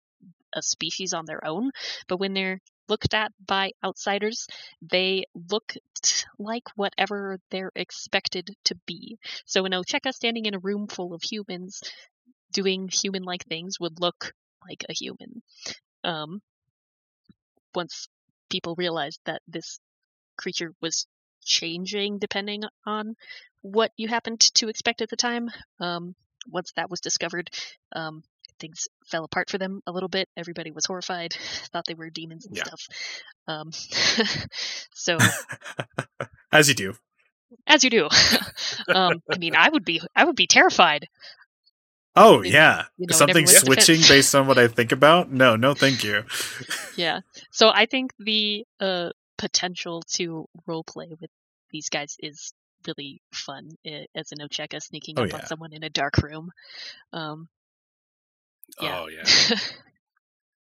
[0.55, 1.71] a species on their own,
[2.07, 4.47] but when they're looked at by outsiders,
[4.81, 5.75] they look
[6.39, 9.19] like whatever they're expected to be.
[9.45, 11.83] So an Ocheca standing in a room full of humans
[12.53, 14.33] doing human like things would look
[14.67, 15.43] like a human.
[16.05, 16.41] Um,
[17.75, 18.09] once
[18.51, 19.79] people realized that this
[20.37, 21.07] creature was
[21.45, 23.15] changing depending on
[23.63, 25.51] what you happened to expect at the time.
[25.81, 26.15] Um,
[26.47, 27.51] once that was discovered,
[27.95, 28.23] um,
[28.59, 30.29] things fell apart for them a little bit.
[30.37, 31.33] Everybody was horrified,
[31.73, 32.65] thought they were demons and yeah.
[32.65, 32.87] stuff.
[33.47, 33.71] Um,
[34.95, 35.19] so,
[36.53, 36.95] as you do,
[37.67, 38.09] as you do.
[38.89, 41.09] um, I mean, I would be, I would be terrified.
[42.19, 45.31] Oh yeah, you know, something switching based on what I think about.
[45.31, 46.25] No, no, thank you.
[46.97, 51.31] yeah, so I think the uh, potential to role play with
[51.71, 52.53] these guys is
[52.87, 55.37] really fun eh, as an Ocheka sneaking oh, up yeah.
[55.37, 56.51] on someone in a dark room.
[57.13, 57.49] Um,
[58.81, 59.01] yeah.
[59.01, 59.23] Oh yeah,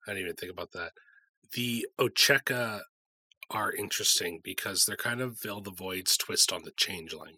[0.07, 0.91] I didn't even think about that.
[1.53, 2.81] The Ocheka
[3.49, 7.37] are interesting because they're kind of Veil the Void's twist on the Changeling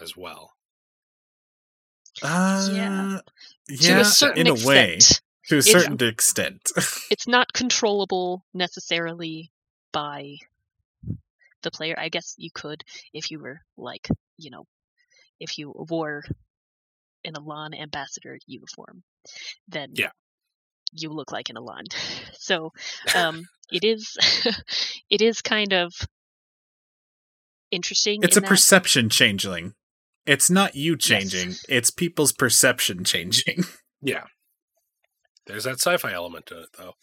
[0.00, 0.52] as well.
[2.22, 3.18] Uh, yeah,
[3.68, 4.66] yeah, a in a extent.
[4.66, 4.98] way,
[5.48, 6.70] to a certain it's, extent.
[7.10, 9.50] it's not controllable necessarily
[9.92, 10.36] by
[11.62, 11.94] the player.
[11.98, 14.66] I guess you could if you were like, you know,
[15.40, 16.24] if you wore
[17.24, 19.02] an Elan ambassador uniform,
[19.68, 20.10] then yeah.
[20.92, 21.84] you look like an Elan.
[22.38, 22.72] So
[23.14, 24.16] um, it is
[25.10, 25.94] it is kind of
[27.70, 28.20] interesting.
[28.24, 28.48] It's a that.
[28.48, 29.74] perception changeling.
[30.26, 31.64] It's not you changing, yes.
[31.68, 33.64] it's people's perception changing.
[34.04, 34.24] Yeah.
[35.46, 36.94] There's that sci fi element to it, though.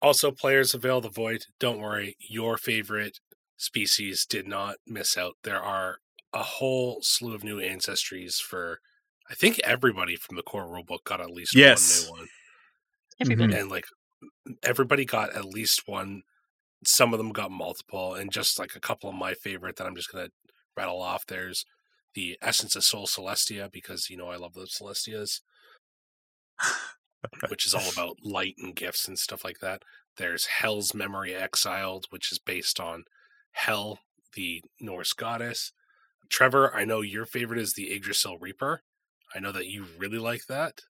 [0.00, 3.18] Also, players of Veil the Void, don't worry, your favorite
[3.58, 5.34] species did not miss out.
[5.44, 5.98] There are
[6.32, 8.80] a whole slew of new ancestries for,
[9.30, 12.08] I think everybody from the core rulebook got at least yes.
[12.08, 12.28] one new one.
[13.20, 13.52] Everybody.
[13.52, 13.60] Mm-hmm.
[13.60, 13.84] And like,
[14.62, 16.22] everybody got at least one.
[16.84, 19.96] Some of them got multiple, and just like a couple of my favorite that I'm
[19.96, 20.32] just going to
[20.76, 21.26] rattle off.
[21.26, 21.64] There's
[22.14, 25.40] the Essence of Soul Celestia, because, you know, I love the Celestias,
[27.48, 29.82] which is all about light and gifts and stuff like that.
[30.16, 33.04] There's Hel's Memory Exiled, which is based on
[33.52, 34.00] Hel,
[34.34, 35.72] the Norse goddess.
[36.30, 38.82] Trever, I know your favorite is the Yggdrasil Reaper.
[39.34, 40.80] I know that you really like that.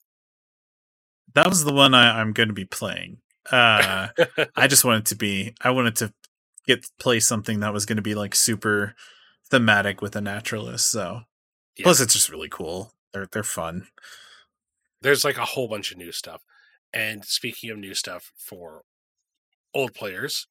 [1.35, 3.19] That was the one I, I'm going to be playing.
[3.51, 4.09] Uh,
[4.57, 5.55] I just wanted to be.
[5.61, 6.13] I wanted to
[6.67, 8.95] get play something that was going to be like super
[9.51, 10.91] thematic with a naturalist.
[10.91, 11.23] So
[11.77, 11.85] Yeah.
[11.85, 12.93] plus, it's just really cool.
[13.13, 13.89] They're they're fun.
[15.03, 16.43] There's like a whole bunch of new stuff.
[16.93, 18.83] And speaking of new stuff for
[19.75, 20.47] old players,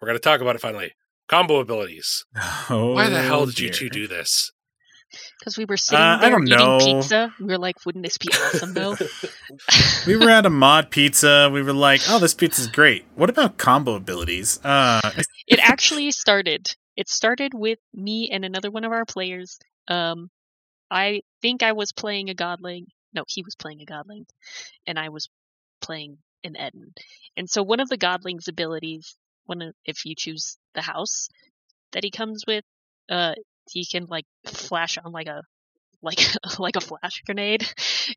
[0.00, 0.92] we're going to talk about it finally.
[1.28, 2.24] Combo abilities.
[2.70, 4.50] Oh, Why the hell did you two do this?
[5.38, 6.78] Because we were sitting Uh, I there don't eating know.
[6.78, 7.32] pizza.
[7.38, 8.96] We were like, wouldn't this be awesome though?
[10.06, 11.48] we were at a mod pizza.
[11.52, 14.58] We were like, "Oh, this pizza's great." What about combo abilities?
[14.64, 15.00] Uh,
[15.46, 16.74] it actually started.
[16.96, 19.58] It started with me and another one of our players.
[19.88, 20.30] Um,
[20.90, 22.86] I think I was playing a godling.
[23.12, 24.26] No, he was playing a godling,
[24.86, 25.28] and I was
[25.80, 26.94] playing an Eden.
[27.36, 29.16] And so one of the godling's abilities,
[29.46, 31.28] one if you choose the house
[31.92, 32.64] that he comes with,
[33.10, 33.34] uh,
[33.70, 35.42] he can like flash on like a
[36.02, 36.20] like
[36.58, 37.66] like a flash grenade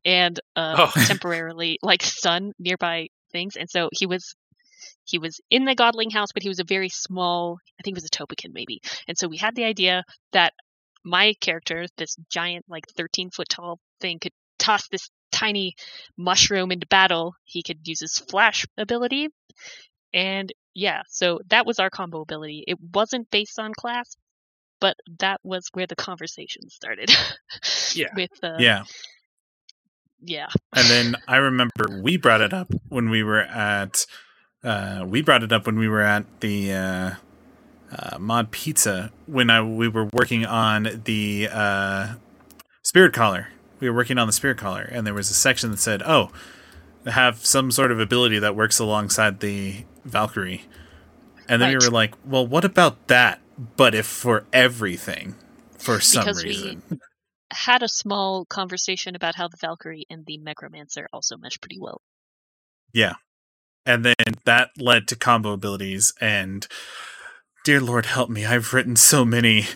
[0.05, 1.03] and uh, Oh.
[1.05, 3.55] temporarily like stun nearby things.
[3.55, 4.35] And so he was
[5.03, 7.57] he was in the godling house, but he was a very small.
[7.79, 8.81] I think it was a topican maybe.
[9.07, 10.03] And so we had the idea
[10.33, 10.53] that
[11.03, 15.75] my character, this giant like 13 foot tall thing, could toss this tiny
[16.17, 17.35] mushroom into battle.
[17.45, 19.29] He could use his flash ability,
[20.13, 22.63] and yeah, so that was our combo ability.
[22.67, 24.15] It wasn't based on class,
[24.79, 27.11] but that was where the conversation started.
[27.95, 28.09] Yeah.
[28.15, 28.83] With uh, yeah.
[30.21, 30.47] yeah.
[30.75, 34.05] And then I remember we brought it up when we were at
[34.63, 37.11] uh we brought it up when we were at the uh,
[37.91, 42.13] uh mod pizza when I we were working on the uh
[42.83, 43.47] spirit caller.
[43.79, 46.31] We were working on the spirit caller and there was a section that said, "Oh,
[47.05, 50.65] have some sort of ability that works alongside the Valkyrie."
[51.47, 51.81] And then Right.
[51.81, 53.39] we were like, "Well, what about that
[53.77, 55.35] but if for everything
[55.77, 56.83] for some Because we- reason?"
[57.51, 62.01] Had a small conversation about how the Valkyrie and the Necromancer also mesh pretty well.
[63.89, 66.67] And then that led to combo abilities and
[67.65, 68.45] dear lord help me.
[68.45, 69.65] I've written so many.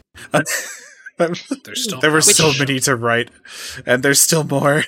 [2.01, 3.29] There were so many to write
[3.85, 4.83] and there's still more.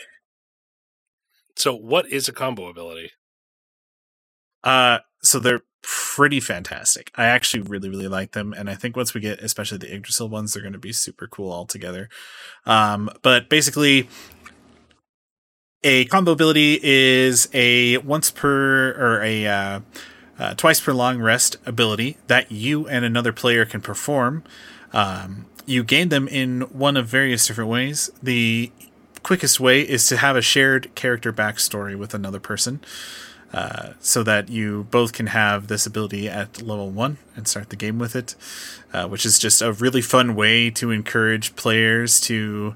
[1.56, 3.12] So, what is a combo ability?
[4.64, 7.12] uh so they're pretty fantastic.
[7.16, 10.28] I actually really really like them and i think once we get especially the yggdrasil
[10.28, 12.10] ones they're going to be super cool altogether.
[12.66, 14.10] Um but basically
[15.86, 19.80] a combo ability is a once per or a uh,
[20.40, 24.44] uh, twice per long rest ability that you and another player can perform.
[24.94, 28.10] Um, you gain them in one of various different ways.
[28.22, 28.72] The
[29.22, 32.82] quickest way is to have a shared character backstory with another person.
[33.54, 37.76] Uh, so that you both can have this ability at level one and start the
[37.78, 38.36] game with it,
[38.92, 42.76] uh, which is just a really fun way to encourage players to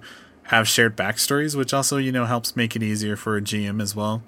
[0.49, 3.95] have shared backstories, which also you know helps make it easier for a GM as
[3.95, 4.21] well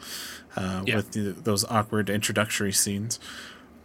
[0.55, 0.97] uh, Yeah.
[0.97, 3.19] with the, those awkward introductory scenes.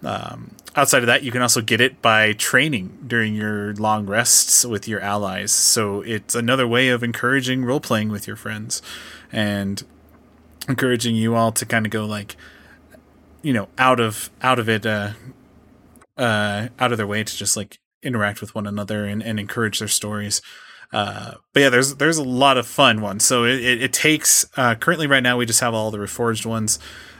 [0.04, 4.64] Um, outside of that, you can also get it by training during your long rests
[4.64, 5.50] with your allies.
[5.50, 8.82] So it's another way of encouraging role playing with your friends
[9.32, 9.82] and
[10.68, 12.36] encouraging you all to kind of go like,
[13.42, 15.12] you know, out of out of it, uh,
[16.18, 19.78] uh, out of their way to just like interact with one another and, and encourage
[19.78, 20.42] their stories.
[20.96, 23.22] Uh, but yeah, there's there's a lot of fun ones.
[23.22, 26.46] So it, it, it takes uh, currently right now we just have all the reforged
[26.46, 26.78] ones.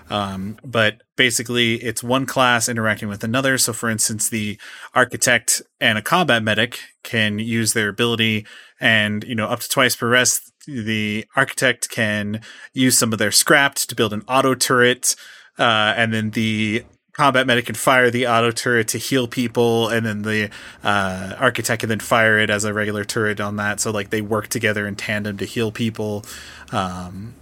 [0.08, 3.58] Um, but basically, it's one class interacting with another.
[3.58, 4.58] So, for instance, the
[4.94, 8.46] architect and a combat medic can use their ability,
[8.80, 12.40] and you know, up to twice per rest, the architect can
[12.72, 15.16] use some of their scrapped to build an auto turret,
[15.58, 16.84] uh, and then the
[17.16, 20.50] combat medic can fire the auto turret to heal people, and then the
[20.84, 23.80] uh, architect can then fire it as a regular turret on that.
[23.80, 26.24] So, like, they work together in tandem to heal people.
[26.72, 27.34] Um,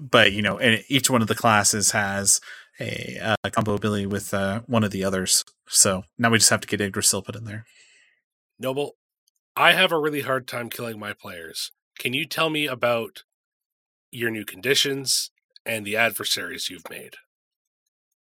[0.00, 2.40] but you know, and each one of the classes has
[2.80, 5.44] a, uh combo ability with uh, one of the others.
[5.68, 7.66] So now we just have to get Yggdrasil put in there.
[8.58, 8.96] Noble,
[9.56, 11.72] I have a really hard time killing my players.
[11.98, 13.24] Can you tell me about
[14.10, 15.30] your new conditions
[15.66, 17.16] and the adversaries you've made?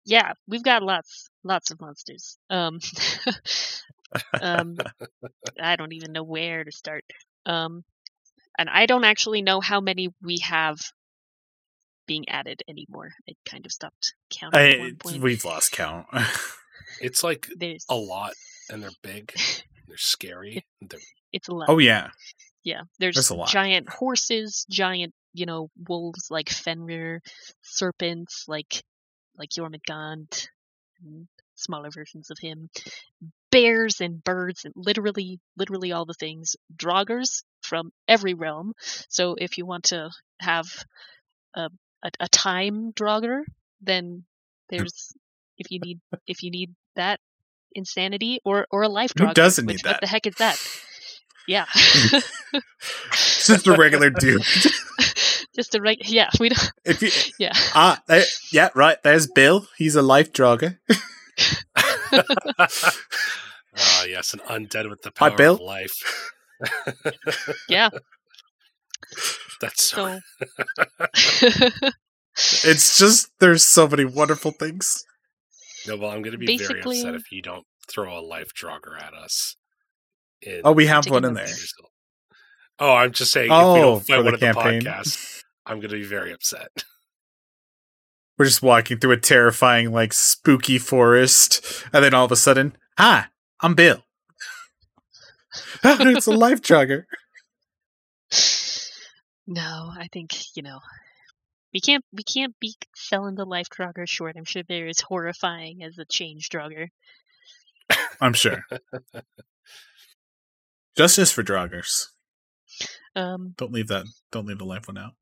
[0.05, 2.36] Yeah, we've got lots, lots of monsters.
[2.50, 2.80] Um,
[4.40, 4.76] um,
[5.61, 7.05] I don't even know where to start.
[7.46, 7.84] Um,
[8.59, 10.78] and I don't actually know how many we have
[12.07, 13.12] being added anymore.
[13.28, 15.20] I kind of stopped counting at I, one point.
[15.22, 16.07] we've lost count.
[17.00, 18.32] It's like There's a lot,
[18.68, 19.32] and they're big,
[19.88, 20.64] they're scary.
[20.80, 21.00] They're,
[21.32, 21.68] It's a lot.
[21.68, 22.11] oh yeah,
[22.64, 23.48] Yeah, there's There's a lot.
[23.48, 27.22] giant horses, giant, you know, wolves like Fenrir,
[27.62, 28.82] serpents like
[29.39, 30.49] like Jormungand,
[31.05, 32.70] and smaller versions of him,
[33.51, 36.57] bears and birds, and literally, literally all the things.
[36.76, 38.72] Draugrs from every realm.
[39.09, 40.11] So if you want to
[40.41, 40.66] have
[41.55, 41.68] a,
[42.03, 43.43] a, a time Draugr,
[43.80, 44.24] then
[44.70, 45.12] there's
[45.59, 47.20] if you need if you need that
[47.74, 49.35] insanity or or a life Who Draugr.
[49.35, 50.01] doesn't which, need What that?
[50.01, 50.59] the heck is that?
[51.49, 51.66] Yeah.
[51.74, 54.43] It's just a regular dude.
[55.55, 55.98] Just a right.
[56.05, 56.72] Yeah, we don't.
[56.84, 57.53] If you Yeah.
[57.74, 58.96] ah, there, yeah, right.
[59.03, 59.66] There's Bill.
[59.76, 60.78] He's a life Draugr.
[63.74, 65.55] Ah, yes, an undead with the Hi, power Bill.
[65.55, 66.32] of life.
[67.68, 67.88] Yeah.
[69.61, 70.20] That's so.
[71.14, 71.48] So.
[72.64, 75.03] It's just there's so many wonderful things.
[75.88, 79.00] No, well, I'm going to be very upset if you don't throw a life Draugr
[79.03, 79.57] at us.
[80.42, 81.55] in- Oh, we have one in the- there.
[82.78, 83.46] Oh, I'm just saying.
[83.50, 84.82] if we Oh, don't for fight the one at the campaign.
[84.82, 86.85] podcast, I'm going to be very upset.
[88.39, 92.77] We're just walking through a terrifying, like spooky forest, and then all of a sudden,
[92.99, 93.27] hi,
[93.61, 94.03] I'm Bill.
[95.85, 97.05] it's a life Draugr.
[99.47, 100.81] No, I think you know
[101.75, 104.37] we can't we can't be selling the life Draugr short.
[104.37, 106.89] I'm sure they're as horrifying as the change Draugr.
[108.21, 108.65] I'm sure.
[110.97, 112.09] Justice for Draugrs.
[113.17, 114.07] Um, Don't leave that.
[114.31, 115.13] Don't leave the life one out.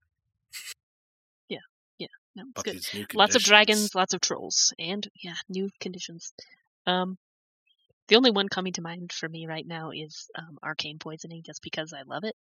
[2.37, 2.77] No, it's But good.
[3.15, 6.33] Lots of dragons, lots of trolls, and yeah, new conditions.
[6.87, 7.19] Um,
[8.09, 11.63] the only one coming to mind for me right now is um, arcane poisoning, just
[11.63, 12.37] because I love it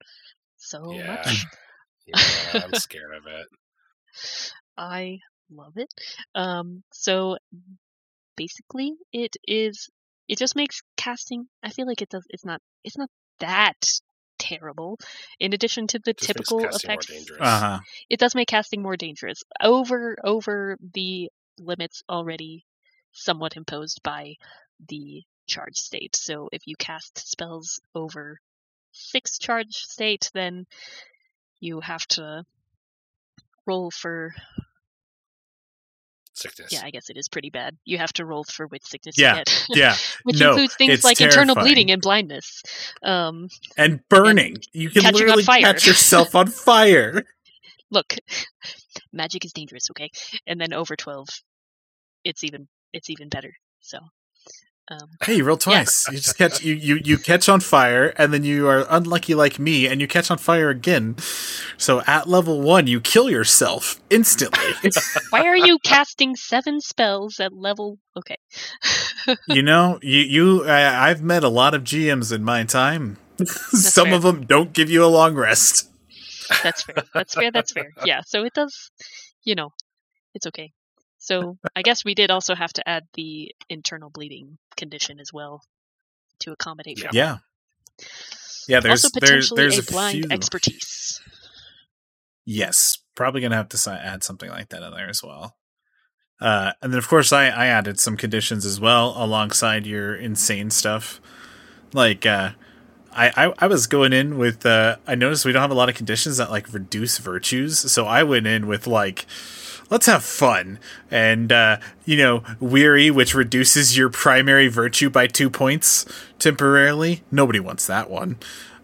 [0.57, 1.07] so Yeah.
[1.07, 1.45] much.
[2.07, 2.17] Yeah,
[2.63, 3.47] I'm scared of it.
[4.77, 5.19] I
[5.49, 5.89] love it.
[6.35, 7.37] Um, so
[8.37, 9.89] basically, it is.
[10.27, 11.47] It just makes casting.
[11.63, 12.25] I feel like it does.
[12.29, 12.61] It's not.
[12.83, 13.09] It's not
[13.39, 13.99] that
[14.37, 14.99] terrible.
[15.39, 17.41] In addition to the Just makes typical more effects, dangerous.
[17.41, 17.79] Uh huh.
[18.09, 21.29] it does make casting more dangerous over over the
[21.59, 22.65] limits already
[23.11, 24.35] somewhat imposed by
[24.87, 26.15] the charge state.
[26.15, 28.39] So if you cast spells over
[28.91, 30.65] six charge state, then
[31.59, 32.43] you have to
[33.65, 34.33] roll for
[36.35, 36.71] Sickness.
[36.73, 37.77] yeah, I guess it is pretty bad.
[37.85, 39.65] You have to roll for which sickness Yeah, you get.
[39.77, 42.61] Yeah, which no, includes things like internal bleeding and blindness.
[43.01, 44.57] Um, and burning.
[44.73, 47.23] You can literally catch yourself on fire.
[47.89, 48.15] look,
[49.13, 50.09] magic is dangerous, okay?
[50.45, 51.27] And then over twelve,
[52.25, 53.53] it's even it's even better.
[53.79, 53.99] So,
[54.87, 56.07] um, Hey, you roll twice.
[56.11, 59.57] You just catch you, you you catch on fire, and then you are unlucky like
[59.57, 61.15] me, and you catch on fire again.
[61.77, 64.91] So at level one, you kill yourself instantly.
[65.31, 67.97] why are you casting seven spells at level?
[68.15, 68.37] Okay,
[69.47, 73.17] you know, you you I, I've met a lot of GMs in my time.
[73.45, 74.15] Some fair.
[74.15, 75.89] of them don't give you a long rest.
[76.63, 76.95] that's fair.
[77.13, 77.51] That's fair.
[77.51, 77.91] That's fair.
[78.05, 78.21] Yeah.
[78.25, 78.91] So it does.
[79.43, 79.71] You know,
[80.35, 80.73] it's okay.
[81.25, 85.63] So I guess we did also have to add the internal bleeding condition as well
[86.41, 87.37] to accommodate for Yeah,
[88.67, 88.79] yeah.
[88.79, 90.25] There's also there's potentially there's a blind few.
[90.29, 91.19] expertise.
[92.45, 95.55] Yes, probably gonna have to add something like that in there as well.
[96.39, 100.69] Uh, and then of course I, I added some conditions as well alongside your insane
[100.69, 101.19] stuff.
[101.91, 102.51] Like uh,
[103.11, 105.89] I, I I was going in with uh, I noticed we don't have a lot
[105.89, 109.25] of conditions that like reduce virtues, so I went in with like
[109.89, 110.79] let's have fun.
[111.11, 116.05] And uh, you know weary, which reduces your primary virtue by two points
[116.39, 117.23] temporarily.
[117.31, 118.37] Nobody wants that one.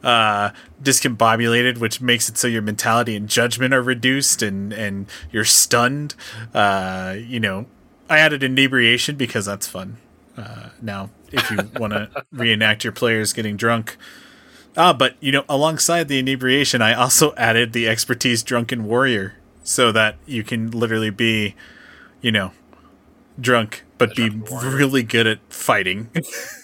[0.03, 0.49] Uh
[0.81, 6.15] discombobulated which makes it so your mentality and judgment are reduced and and you're stunned.
[6.55, 7.67] Uh you know
[8.09, 9.97] i added inebriation because that's fun.
[10.35, 13.95] Uh now if you want to reenact your players getting drunk.
[14.75, 19.91] Ah but you know alongside the inebriation i also added the expertise drunken warrior so
[19.91, 21.55] that you can literally be
[22.21, 22.51] you know
[23.39, 26.09] drunk but be really good at fighting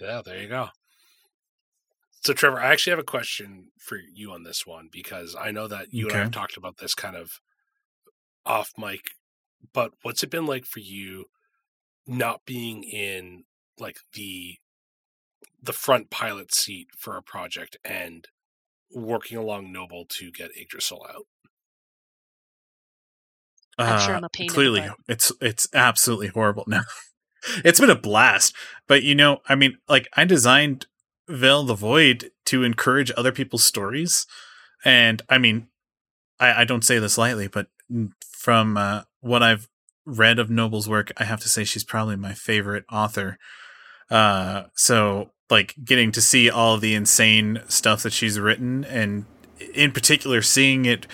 [0.00, 0.68] Yeah, there you go.
[2.24, 5.66] So, Trever, I actually have a question for you on this one because I know
[5.68, 7.40] that you and I have talked about this kind of
[8.44, 9.02] off mic,
[9.72, 11.26] but what's it been like for you
[12.06, 13.44] not being in
[13.78, 14.56] like the
[15.62, 18.28] the front pilot seat for a project and
[18.94, 21.26] working along Noble to get Yggdrasil out?
[23.78, 26.82] I'm sure Uh, I'm a pain Clearly, it's it's absolutely horrible now.
[27.64, 28.54] it's been a blast,
[28.86, 30.86] but you know, I mean, like I designed
[31.28, 34.26] Veil the Void to encourage other people's stories,
[34.84, 35.68] and I mean,
[36.40, 37.68] I, I don't say this lightly, but
[38.30, 39.68] from uh, what I've
[40.04, 43.38] read of Noble's work, I have to say she's probably my favorite author.
[44.10, 49.26] Uh, so like getting to see all the insane stuff that she's written, and
[49.74, 51.06] in particular, seeing it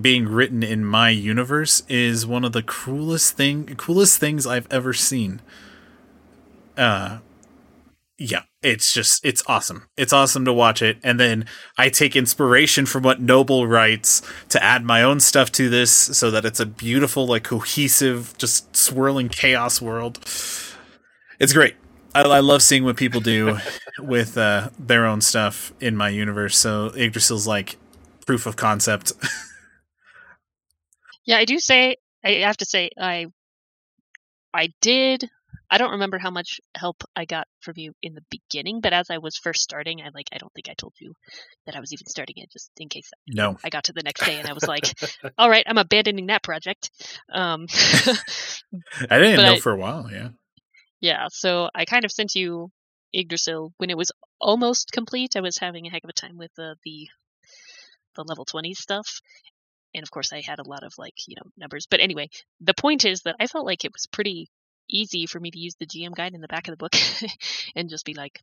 [0.00, 4.92] being written in my universe is one of the coolest thing coolest things I've ever
[4.92, 5.40] seen.
[6.76, 7.18] Uh
[8.18, 9.88] yeah, it's just it's awesome.
[9.96, 14.62] It's awesome to watch it, and then I take inspiration from what Noble writes to
[14.62, 19.28] add my own stuff to this, so that it's a beautiful, like cohesive, just swirling
[19.28, 20.18] chaos world.
[21.40, 21.74] It's great.
[22.14, 23.58] I, I love seeing what people do
[23.98, 26.56] with uh, their own stuff in my universe.
[26.56, 27.76] So Yggdrasil's like
[28.26, 29.12] proof of concept.
[31.26, 33.26] Yeah, I do say I have to say I
[34.52, 35.28] I did
[35.70, 39.10] I don't remember how much help I got from you in the beginning, but as
[39.10, 41.14] I was first starting, I like I don't think I told you
[41.66, 43.56] that I was even starting it just in case no.
[43.64, 44.84] I got to the next day and I was like,
[45.38, 46.90] "All right, I'm abandoning that project."
[47.32, 47.66] Um,
[49.10, 50.10] I didn't know I- for a while.
[50.12, 50.28] Yeah.
[51.00, 52.70] yeah, so I kind of sent you
[53.12, 55.36] Yggdrasil when it was almost complete.
[55.36, 57.08] I was having a heck of a time with uh, the
[58.16, 59.20] the level 20 stuff.
[59.94, 61.86] And of course, I had a lot of like, you know, numbers.
[61.88, 62.28] But anyway,
[62.60, 64.48] the point is that I felt like it was pretty
[64.90, 66.94] easy for me to use the GM guide in the back of the book
[67.76, 68.40] and just be like,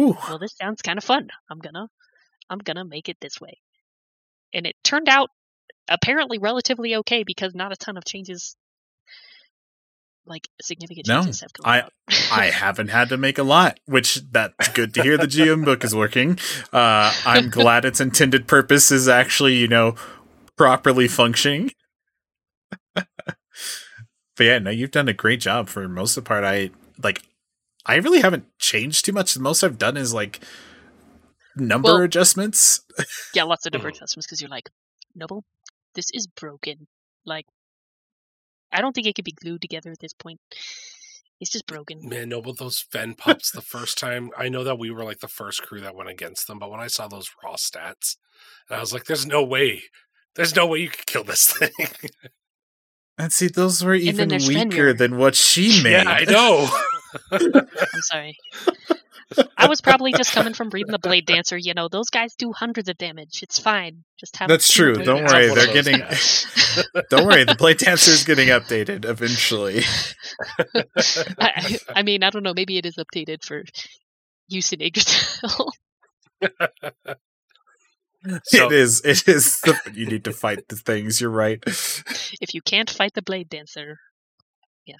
[0.00, 0.16] Ooh.
[0.28, 1.28] well, this sounds kind of fun.
[1.50, 1.88] I'm gonna,
[2.48, 3.58] I'm gonna make it this way.
[4.54, 5.28] And it turned out
[5.88, 8.56] apparently relatively okay because not a ton of changes,
[10.24, 11.92] like significant No, changes have come I- about.
[12.30, 15.18] I haven't had to make a lot, which that's good to hear.
[15.18, 16.38] The GM book is working.
[16.72, 19.96] Uh, I'm glad its intended purpose is actually, you know,
[20.56, 21.70] properly functioning.
[22.94, 23.06] but
[24.40, 26.44] yeah, no, you've done a great job for most of the part.
[26.44, 26.70] I
[27.02, 27.22] like,
[27.86, 29.34] I really haven't changed too much.
[29.34, 30.40] The most I've done is like
[31.56, 32.80] number Well- adjustments.
[33.34, 34.70] yeah, lots of number adjustments because you're like,
[35.14, 35.44] Noble,
[35.94, 36.86] this is broken.
[37.24, 37.46] Like,
[38.72, 40.40] I don't think it could be glued together at this point.
[41.40, 42.08] It's just broken.
[42.08, 45.28] Man, Noble, those Ven pups the first time, I know that we were like the
[45.28, 48.16] first crew that went against them, but when I saw those raw stats,
[48.68, 49.82] and I was like, there's no way.
[50.34, 51.70] There's no way you could kill this thing.
[53.18, 55.92] And see, those were even weaker than what she made.
[55.92, 56.68] yeah, I know.
[57.32, 58.36] I'm sorry.
[59.56, 61.56] I was probably just coming from reading the Blade Dancer.
[61.56, 63.42] You know, those guys do hundreds of damage.
[63.42, 64.04] It's fine.
[64.18, 64.48] Just have.
[64.48, 64.94] That's true.
[64.94, 65.50] Don't do worry, it.
[65.50, 66.00] One of they're getting-
[67.10, 69.82] Don't worry, the Blade dancer is getting updated eventually.
[71.38, 72.54] I, I- I mean, I don't know.
[72.54, 73.62] Maybe it is updated for
[74.48, 75.72] use in Yggdrasil.
[78.44, 79.00] So- it is.
[79.04, 79.60] It is.
[79.60, 81.20] The, you need to fight the things.
[81.20, 81.62] You're right.
[81.66, 83.98] if you can't fight the Blade Dancer,
[84.86, 84.96] yeah.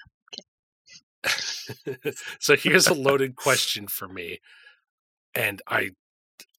[1.25, 2.13] Okay.
[2.39, 4.39] so here's a loaded question for me,
[5.33, 5.91] and I,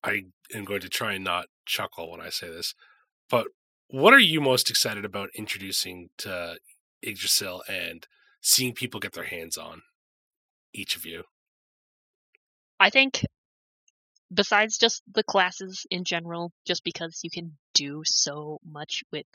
[0.02, 0.22] I
[0.54, 2.74] am going to try and not chuckle when I say this,
[3.28, 3.48] but
[3.88, 6.56] what are you most excited about introducing to
[7.02, 8.06] Yggdrasil and
[8.40, 9.82] seeing people get their hands on?
[10.72, 11.24] Each of you.
[12.80, 13.24] I think
[14.34, 19.26] besides just the classes in general, just because you can do so much with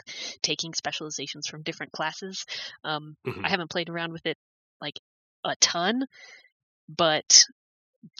[0.41, 2.45] taking specializations from different classes,
[2.83, 3.45] um, Mhm.
[3.45, 4.37] I haven't played around with it
[4.81, 4.99] like
[5.45, 6.03] a ton,
[6.89, 7.45] but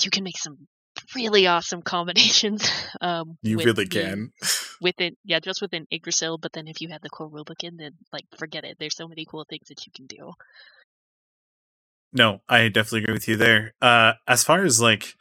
[0.01, 0.67] you can make some
[1.15, 2.69] really awesome combinations.
[3.01, 4.31] Um, You really the- can.
[4.81, 7.91] Within, yeah, just within Yggdrasil, but then if you had the core rulebook in, then
[8.13, 8.77] like forget it.
[8.79, 10.31] There's so many cool things that you can do.
[12.13, 13.73] No, I definitely agree with you there.
[13.81, 15.15] Uh, as far as like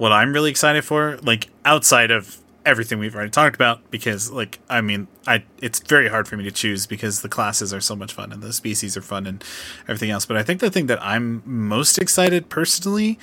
[0.00, 4.58] what I'm really excited for, like outside of everything we've already talked about, because like
[4.66, 7.94] I mean, I it's very hard for me to choose because the classes are so
[7.94, 9.44] much fun and the species are fun and
[9.82, 10.24] everything else.
[10.24, 13.18] But I think the thing that I'm most excited personally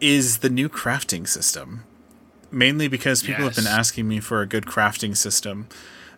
[0.00, 1.84] is the new crafting system.
[2.50, 5.68] Mainly because people have been asking me for a good crafting system.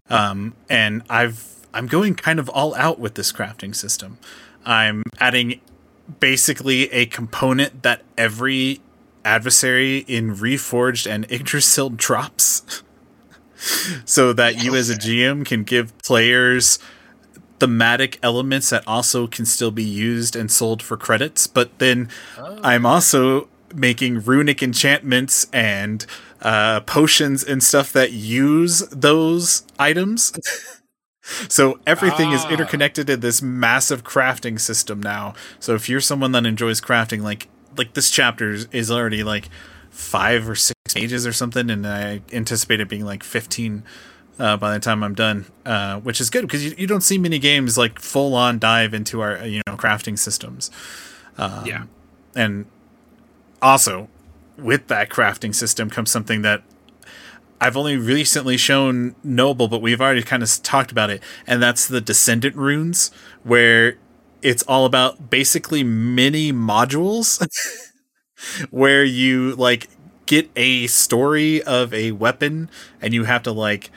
[0.08, 4.18] Um, and I've I'm going kind of all out with this crafting system.
[4.64, 5.60] I'm adding
[6.20, 8.80] basically a component that every
[9.28, 12.82] adversary in Reforged and Yggdrasil drops.
[14.04, 16.78] so that you as a GM can give players
[17.58, 21.46] thematic elements that also can still be used and sold for credits.
[21.48, 22.08] But then
[22.38, 26.06] I'm also making runic enchantments and
[26.40, 30.32] uh, potions and stuff that use those items.
[31.48, 32.50] so everything is Ah.
[32.50, 35.34] interconnected in this massive crafting system now.
[35.58, 37.48] So if you're someone that enjoys crafting, like
[37.78, 39.48] like this chapter is- already like
[39.90, 43.82] five or six pages or something, and I anticipate it being like fifteen
[44.38, 47.18] uh, by the time I'm done, uh, which is good because you, you don't see
[47.18, 50.70] many games like full on dive into our you know crafting systems.
[51.36, 51.84] Um, Yeah.
[52.36, 52.66] and
[53.62, 54.08] also
[54.56, 56.62] with that crafting system comes something that
[57.60, 61.86] I've only recently shown Noble, but we've already kind of talked about it, and that's
[61.88, 63.10] the Descendant runes,
[63.42, 63.96] where
[64.42, 67.44] it's all about basically mini modules
[68.70, 69.88] where you like
[70.26, 72.70] get a story of a weapon
[73.00, 73.90] and you have to like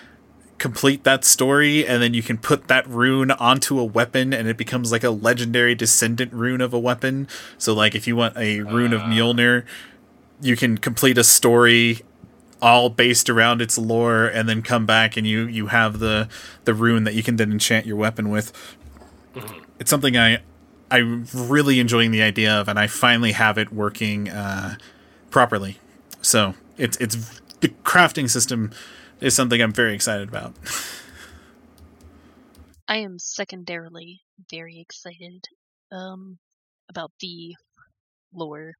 [0.57, 4.57] complete that story and then you can put that rune onto a weapon and it
[4.57, 7.27] becomes like a legendary descendant rune of a weapon.
[7.57, 9.07] So like if you want a rune of Ah.
[9.07, 9.65] Mjolnir,
[10.41, 12.01] you can complete a story
[12.61, 16.29] all based around its lore and then come back and you you have the
[16.65, 18.53] the rune that you can then enchant your weapon with
[19.35, 19.61] Mhm.
[19.81, 20.39] It's something i
[20.91, 24.77] i'm really enjoying the idea of and i finally have it working uh
[25.31, 25.79] properly.
[26.21, 27.15] So it's it's
[27.61, 28.71] the crafting system
[29.21, 30.55] is something i'm very excited about.
[32.87, 35.45] I am secondarily very excited
[35.91, 36.39] um,
[36.89, 37.55] about the
[38.33, 38.75] lore,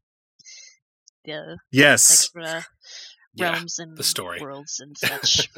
[1.25, 2.29] the yes.
[2.31, 2.65] extra
[3.35, 4.39] Yeah, realms and the story.
[4.39, 5.49] worlds and such.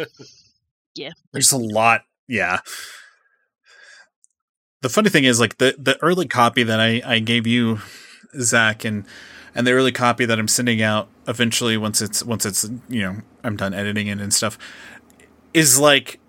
[0.95, 2.59] Yeah, there's a lot yeah
[4.83, 7.79] the funny thing is like the the early copy that i i gave you
[8.39, 9.05] zach and
[9.55, 13.15] and the early copy that i'm sending out eventually once it's once it's you know
[13.43, 14.57] i'm done editing it and stuff
[15.53, 16.19] is like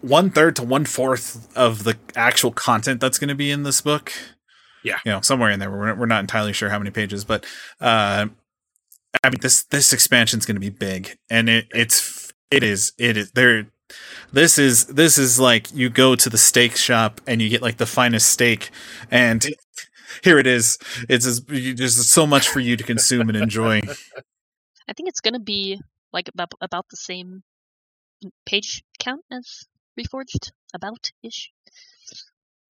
[0.00, 3.80] one third to one fourth of the actual content that's going to be in this
[3.82, 4.12] book
[4.82, 4.98] Yeah.
[5.04, 7.44] you know somewhere in there we're, we're not entirely sure how many pages but
[7.80, 8.26] uh
[9.22, 13.16] i mean this this expansion's going to be big and it it's it is it
[13.18, 13.66] is there
[14.32, 17.76] this is this is like you go to the steak shop and you get like
[17.78, 18.70] the finest steak
[19.10, 19.46] and
[20.24, 20.78] here it is
[21.08, 23.80] it's you- there's so much for you to consume and enjoy
[24.88, 25.80] I think it's going to be
[26.12, 27.44] like about, about the same
[28.44, 29.66] page count as
[29.98, 31.52] Reforged, about ish.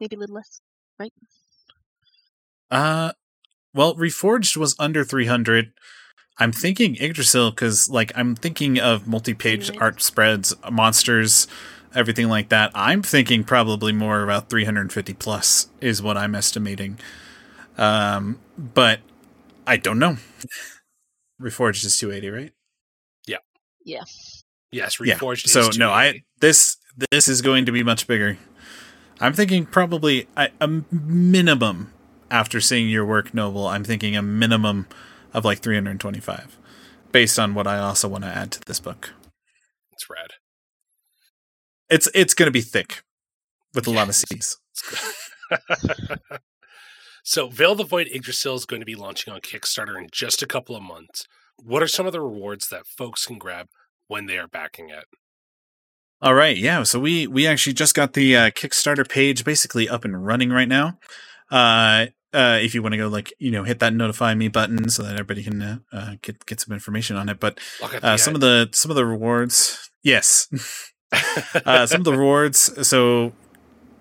[0.00, 0.60] Maybe a little less.
[0.98, 1.12] Right?
[2.70, 3.12] Uh
[3.74, 5.72] well reforged was under 300
[6.40, 9.80] i'm thinking yggdrasil because like i'm thinking of multi-page Right.
[9.82, 11.46] art spreads monsters
[11.94, 16.98] everything like that i'm thinking probably more about 350 plus is what i'm estimating
[17.78, 19.00] um but
[19.66, 20.16] i don't know
[21.40, 22.52] reforged is 280 right
[23.26, 24.84] yes, Yeah.
[24.84, 25.46] Yes, Reforged.
[25.46, 26.76] is So no, I this
[27.10, 28.36] this is going to be much bigger.
[29.20, 31.92] I'm thinking probably a, a minimum
[32.30, 33.66] after seeing your work, Noble.
[33.66, 34.86] I'm thinking a minimum
[35.32, 36.58] of like 325,
[37.12, 39.12] based on what I also want to add to this book.
[39.92, 40.32] it's rad.
[41.88, 43.02] It's it's going to be thick
[43.74, 44.14] with a lot of.
[44.14, 44.58] C's.
[47.22, 50.46] So, Veil the Void Yggdrasil is going to be launching on Kickstarter in just a
[50.46, 51.26] couple of months.
[51.62, 53.68] What are some of the rewards that folks can grab
[54.08, 55.04] when they are backing it?
[56.22, 56.82] All right, yeah.
[56.82, 60.68] So we we actually just got the uh, Kickstarter page basically up and running right
[60.68, 60.98] now.
[61.50, 64.88] Uh, uh, if you want to go like you know hit that notify me button
[64.88, 67.40] so that everybody can uh, uh, get get some information on it.
[67.40, 67.58] But
[68.02, 70.48] uh, some of the some of the rewards, yes,
[71.66, 72.86] uh, some of the rewards.
[72.86, 73.32] So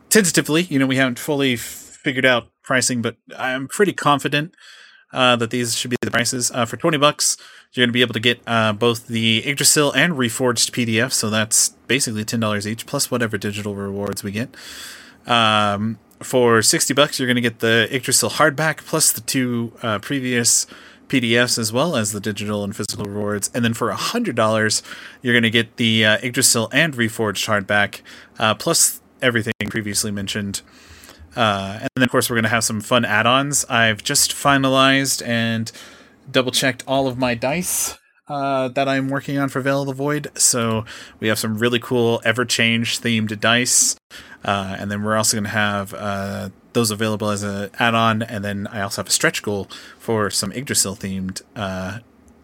[0.09, 1.59] tentatively, you know, we haven't fully f-
[2.03, 4.53] figured out pricing, but I'm pretty confident
[5.11, 6.51] uh, that these should be the prices.
[6.51, 7.35] Uh, for twenty bucks,
[7.73, 11.11] you're going to be able to get uh, both the Yggdrasil and Reforged PDF.
[11.13, 14.55] So that's basically ten dollars each, plus whatever digital rewards we get.
[15.25, 19.99] Um, for sixty bucks, you're going to get the Yggdrasil hardback plus the two uh,
[19.99, 20.65] previous
[21.07, 23.49] PDFs as well as the digital and physical rewards.
[23.53, 24.81] And then for hundred dollars,
[25.21, 28.01] you're going to get the uh, Yggdrasil and Reforged hardback
[28.37, 30.61] uh, plus everything previously mentioned.
[31.35, 33.65] Uh, and then, of course, we're going to have some fun add ons.
[33.65, 35.71] I've just finalized and
[36.31, 37.98] double checked all of my dice
[38.29, 40.31] uh, that I'm working on for Veil of the Void.
[40.35, 40.85] So
[41.19, 43.97] we have some really cool Ever Change themed dice.
[44.43, 48.21] Uh, and then we're also going to have uh, those available as an add on.
[48.21, 49.67] And then I also have a stretch goal
[49.97, 51.99] for some Yggdrasil themed uh,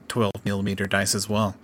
[0.07, 1.55] 12 millimeter dice as well.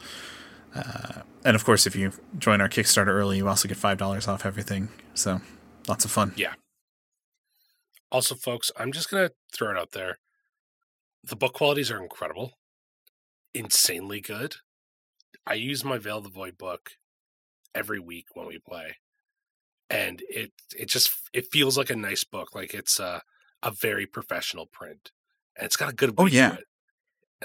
[0.74, 4.45] Uh, and of course, if you join our Kickstarter early, you also get $5 off
[4.45, 4.89] everything.
[5.13, 5.41] So
[5.88, 6.34] lots of fun.
[6.38, 6.53] Yeah.
[8.11, 10.17] Also, folks, I'm just going to throw it out there.
[11.24, 12.53] The book qualities are incredible,
[13.54, 14.56] insanely good.
[15.45, 16.91] I use my Veil of the Void book
[17.74, 18.97] every week when we play,
[19.89, 23.22] and it it just it feels like a nice book, like it's a
[23.64, 25.12] a very professional print,
[25.58, 26.14] and it's got a good.
[26.18, 26.54] Oh, weight to yeah.
[26.54, 26.66] it.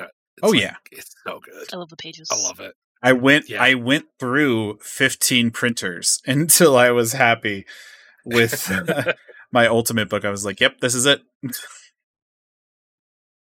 [0.01, 0.75] Uh, it's Oh, like- yeah.
[0.93, 1.73] it's so good.
[1.73, 2.29] I love the pages.
[2.31, 2.75] I love it.
[3.03, 3.63] I went Yeah.
[3.63, 7.67] I went through 15 printers until I was happy
[8.25, 8.71] with
[9.53, 10.25] my ultimate book.
[10.25, 11.23] I was like, "Yep, this is it."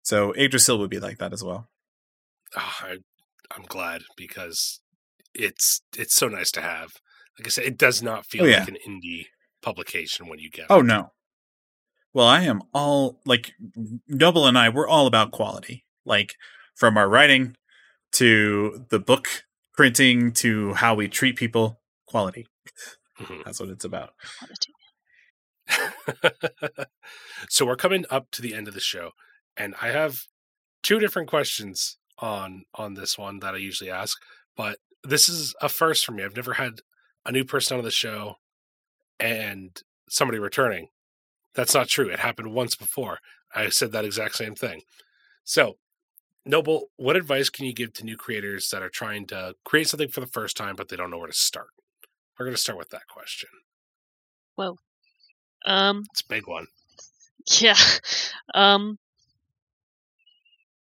[0.03, 1.69] so Yggdrasil would be like that as well.
[2.55, 2.97] Ah, I,
[3.55, 4.79] I'm glad because
[5.33, 6.93] it's it's so nice to have.
[7.37, 8.59] Like I said, it does not feel Oh, yeah.
[8.59, 9.25] like an indie
[9.61, 10.67] publication when you get.
[10.69, 10.85] Oh it.
[10.85, 11.11] no.
[12.13, 13.53] Well, I am all like
[14.07, 14.69] Noble and I.
[14.69, 16.35] We're all about quality, like
[16.75, 17.55] from our writing
[18.13, 19.27] to the book
[19.75, 21.79] printing to how we treat people.
[22.07, 22.47] Quality.
[23.19, 23.43] Mhm.
[23.43, 24.13] That's what it's about.
[27.49, 29.11] so we're coming up to the end of the show,
[29.55, 30.21] and I have
[30.83, 34.17] two different questions on on this one that I usually ask,
[34.55, 36.23] but this is a first for me.
[36.23, 36.79] I've never had
[37.25, 38.35] a new person on the show
[39.19, 40.89] and somebody returning.
[41.53, 42.09] That's not true.
[42.09, 43.19] It happened once before.
[43.53, 44.81] I said that exact same thing.
[45.43, 45.77] So,
[46.45, 50.09] Noble, what advice can you give to new creators that are trying to create something
[50.09, 51.69] for the first time but they don't know where to start?
[52.37, 53.49] We're going to start with that question.
[54.57, 54.77] Well,
[55.65, 56.03] Um.
[56.11, 56.67] It's a big one.
[57.59, 57.75] Yeah.
[58.53, 58.97] Um.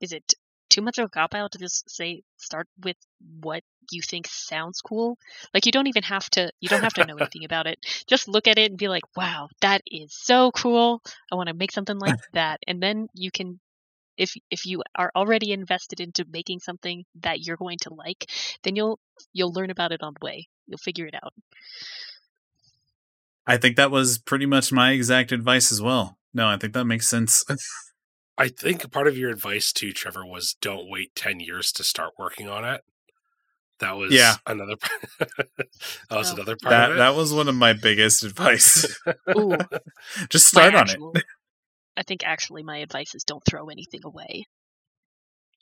[0.01, 0.34] Is it
[0.78, 2.97] too much of a cop out to just say start with
[3.41, 5.17] what you think sounds cool?
[5.53, 6.51] Like you don't even have to.
[6.59, 7.80] You don't have to know anything about it.
[8.05, 11.01] Just look at it and be like, "Wow, that is so cool!
[11.32, 13.59] I want to make something like that." And then you can
[14.17, 18.30] if if you are already invested into making something that you're going to like,
[18.63, 18.99] then you'll
[19.34, 20.47] you'll learn about it on the way.
[20.67, 21.34] You'll figure it out.
[23.47, 26.17] I think that was pretty much my exact advice as well.
[26.36, 27.45] No, I think that makes sense.
[28.38, 32.13] I think part of your advice to Trever, was don't wait ten years to start
[32.17, 32.81] working on it.
[33.79, 34.35] That was Yeah.
[34.45, 34.75] another.
[35.19, 35.67] that
[36.11, 36.35] was Oh.
[36.35, 36.99] another part that of it.
[36.99, 38.85] that was one of my biggest advice.
[39.38, 39.57] Ooh,
[40.29, 41.23] Just my start on it.
[41.95, 44.45] I think actually my advice is don't throw anything away.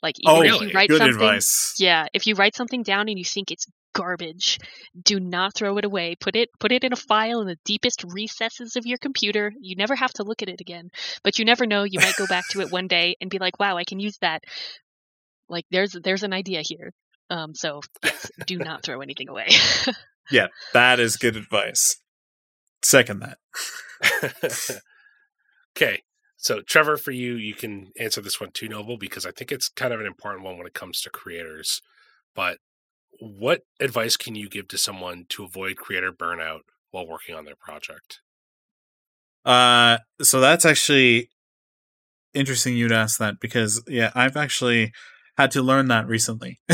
[0.02, 0.66] Like Oh, if really?
[0.68, 1.74] you write good something, advice.
[1.78, 3.66] yeah, if you write something down and you think it's
[3.96, 4.58] garbage,
[5.02, 6.16] do not throw it away.
[6.20, 9.52] Put it put it in a file in the deepest recesses of your computer.
[9.60, 10.90] You never have to look at it again,
[11.24, 11.84] but you never know.
[11.84, 14.18] You might go back to it one day and be like, "Wow, I can use
[14.18, 14.42] that."
[15.48, 16.92] Like there's there's an idea here.
[17.30, 19.48] Um, so yes, do not throw anything away.
[20.30, 22.00] Yeah, that is good advice.
[22.82, 23.38] Second that.
[25.76, 26.02] okay.
[26.36, 29.68] So, Trever, for you, you can answer this one too, Noble, because I think it's
[29.68, 31.80] kind of an important one when it comes to creators.
[32.34, 32.58] But
[33.20, 36.60] what advice can you give to someone to avoid creator burnout
[36.90, 38.20] while working on their project?
[39.44, 41.28] Uh, so that's actually
[42.34, 44.92] interesting you'd ask that because yeah, I've actually
[45.36, 46.60] had to learn that recently.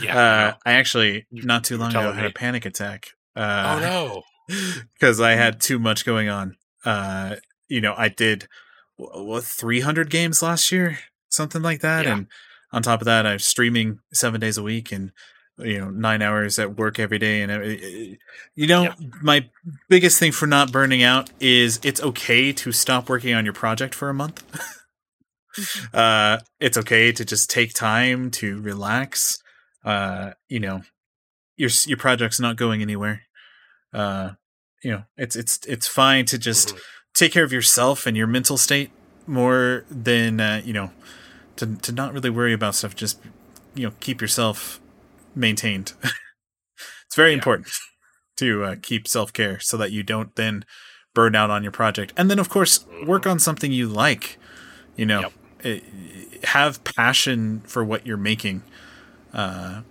[0.00, 0.16] Yeah.
[0.18, 3.08] uh, I actually You- not too long ago telling had a panic attack.
[3.36, 4.22] oh Uh, no.
[4.94, 6.56] because I had too much going on.
[6.82, 7.36] Uh,
[7.68, 8.48] you know, I did
[8.96, 12.12] wh- what 300 games last year, something like that, Yeah.
[12.14, 12.26] and
[12.72, 15.12] on top of that, I'm streaming seven days a week and
[15.58, 17.40] you know nine hours at work every day.
[17.42, 18.16] And uh,
[18.54, 18.94] you know, Yeah.
[19.22, 19.48] my
[19.88, 23.94] biggest thing for not burning out is it's okay to stop working on your project
[23.94, 24.42] for a month.
[25.94, 29.42] uh, it's okay to just take time to relax.
[29.84, 30.82] Uh, you know,
[31.56, 33.22] your your project's not going anywhere.
[33.92, 34.32] Uh,
[34.82, 36.74] you know, it's it's it's fine to just
[37.14, 38.90] take care of yourself and your mental state
[39.26, 40.90] more than uh, you know
[41.56, 42.94] to to not really worry about stuff.
[42.94, 43.20] Just
[43.74, 44.80] you know, keep yourself
[45.34, 45.92] maintained.
[47.06, 47.36] it's very Yeah.
[47.36, 47.68] important
[48.36, 50.64] to uh, keep self care so that you don't then
[51.14, 52.12] burn out on your project.
[52.16, 54.38] And then, of course, work on something you like.
[54.96, 55.32] You know, Yep.
[55.64, 55.80] Eh,
[56.44, 58.62] have passion for what you're making.
[59.32, 59.82] Uh,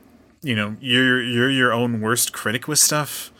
[0.41, 3.31] you know, you're you're your own worst critic with stuff,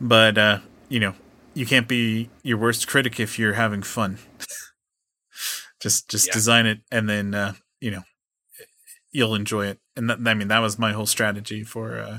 [0.00, 1.14] but uh, you know,
[1.54, 4.18] you can't be your worst critic if you're having fun.
[5.86, 6.32] just just Yeah.
[6.32, 8.02] design it and then uh, you know
[9.12, 9.78] you'll enjoy it.
[9.94, 12.18] And that, I mean that was my whole strategy for uh,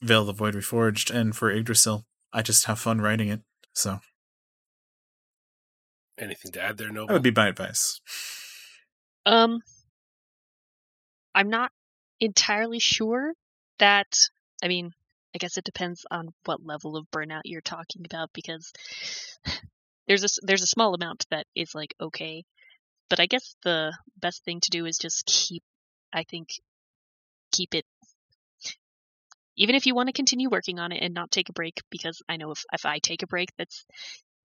[0.00, 2.04] Veil of the Void Reforged and for Yggdrasil.
[2.32, 3.42] I just have fun writing it.
[3.74, 4.00] So
[6.18, 7.06] Anything to add there, Noble?
[7.08, 8.00] that would be my advice.
[9.24, 9.60] Um,
[11.34, 11.70] I'm not
[12.20, 13.32] entirely sure
[13.78, 14.08] that.
[14.62, 14.92] I mean,
[15.34, 18.72] I guess it depends on what level of burnout you're talking about because
[20.06, 22.44] there's a there's a small amount that is like okay,
[23.08, 25.62] but I guess the best thing to do is just keep.
[26.12, 26.48] I think
[27.52, 27.84] keep it.
[29.56, 32.22] Even if you want to continue working on it and not take a break, because
[32.28, 33.84] I know if if I take a break, that's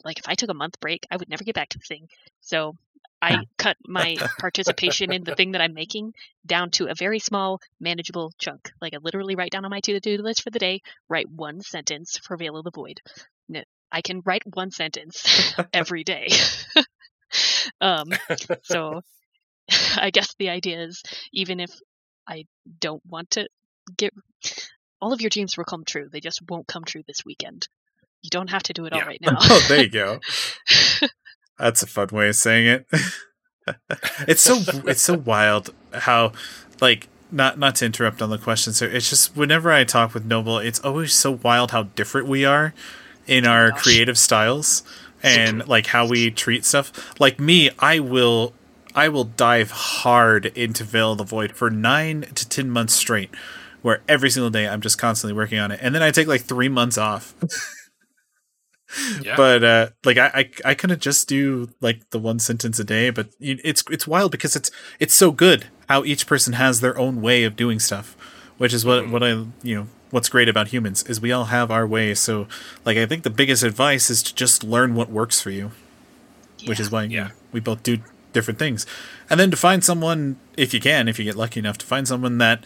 [0.03, 2.07] like if I took a month break, I would never get back to the thing.
[2.41, 2.75] So
[3.21, 6.13] I cut my participation in the thing that I'm making
[6.45, 8.71] down to a very small, manageable chunk.
[8.81, 12.17] Like I literally write down on my to-do list for the day, write one sentence
[12.17, 13.01] for Veil of the Void.
[13.91, 16.27] I can write one sentence every day.
[17.81, 18.05] um,
[18.63, 19.01] so
[19.97, 21.01] I guess the idea is
[21.33, 21.71] even if
[22.27, 22.45] I
[22.79, 23.47] don't want to
[23.97, 24.13] get
[25.01, 26.07] all of your dreams will come true.
[26.11, 27.67] They just won't come true this weekend.
[28.23, 29.05] You don't have to do it all Yeah.
[29.05, 29.37] right now.
[29.39, 30.19] oh, there you go.
[31.59, 32.87] That's a fun way of saying it.
[34.27, 34.57] it's so
[34.87, 36.31] it's so wild how
[36.79, 40.23] like not not to interrupt on the question sir it's just whenever i talk with
[40.23, 42.73] noble it's always so wild how different we are
[43.27, 43.83] in our Gosh.
[43.83, 44.83] creative styles
[45.23, 48.53] and like how we treat stuff like me i will
[48.95, 53.29] i will dive hard into veil of the void for nine to ten months straight
[53.81, 56.41] where every single day i'm just constantly working on it and then i take like
[56.41, 57.33] three months off
[59.21, 59.35] yeah.
[59.35, 63.09] but uh like i i, I couldn't just do like the one sentence a day
[63.09, 67.21] but it's it's wild because it's it's so good how each person has their own
[67.21, 68.15] way of doing stuff
[68.57, 69.29] which is what what i
[69.63, 72.47] you know what's great about humans is we all have our way so
[72.85, 75.71] like i think the biggest advice is to just learn what works for you
[76.65, 77.09] which is why Yeah.
[77.09, 77.29] yeah.
[77.51, 77.99] we both do
[78.33, 78.85] different things.
[79.29, 82.07] And then to find someone, if you can, if you get lucky enough to find
[82.07, 82.63] someone that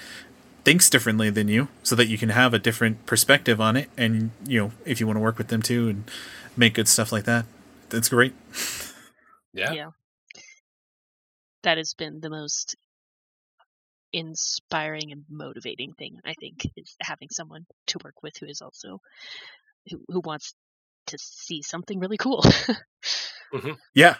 [0.65, 4.31] thinks differently than you so that you can have a different perspective on it and
[4.45, 6.03] you know if you want to work with them too and
[6.57, 7.45] make good stuff like that
[7.89, 8.33] that's great
[9.53, 9.71] Yeah.
[9.71, 9.89] yeah.
[11.63, 12.75] That has been the most
[14.13, 18.99] inspiring and motivating thing, I think, is having someone to work with who is also
[19.89, 20.53] who, who wants
[21.07, 22.43] to see something really cool.
[23.95, 24.15] yeah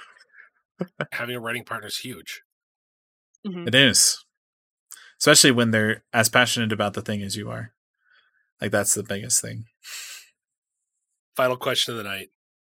[1.12, 2.42] Having a writing partner is huge.
[3.46, 3.68] Mhm.
[3.68, 4.24] it is
[5.20, 7.74] especially when they're as passionate about the thing as you are
[8.62, 9.66] like that's the biggest thing
[11.36, 12.30] Final question of the night.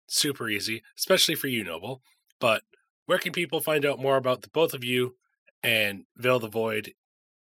[0.07, 2.01] Super easy, especially for you, Noble.
[2.39, 2.63] But
[3.05, 5.15] where can people find out more about the both of you
[5.63, 6.93] and Veil the Void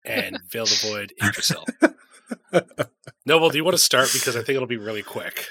[0.07, 1.65] and Veil the Void Yggdrasil?
[3.25, 4.09] Noble, do you want to start?
[4.13, 5.45] Because I think it'll be really quick.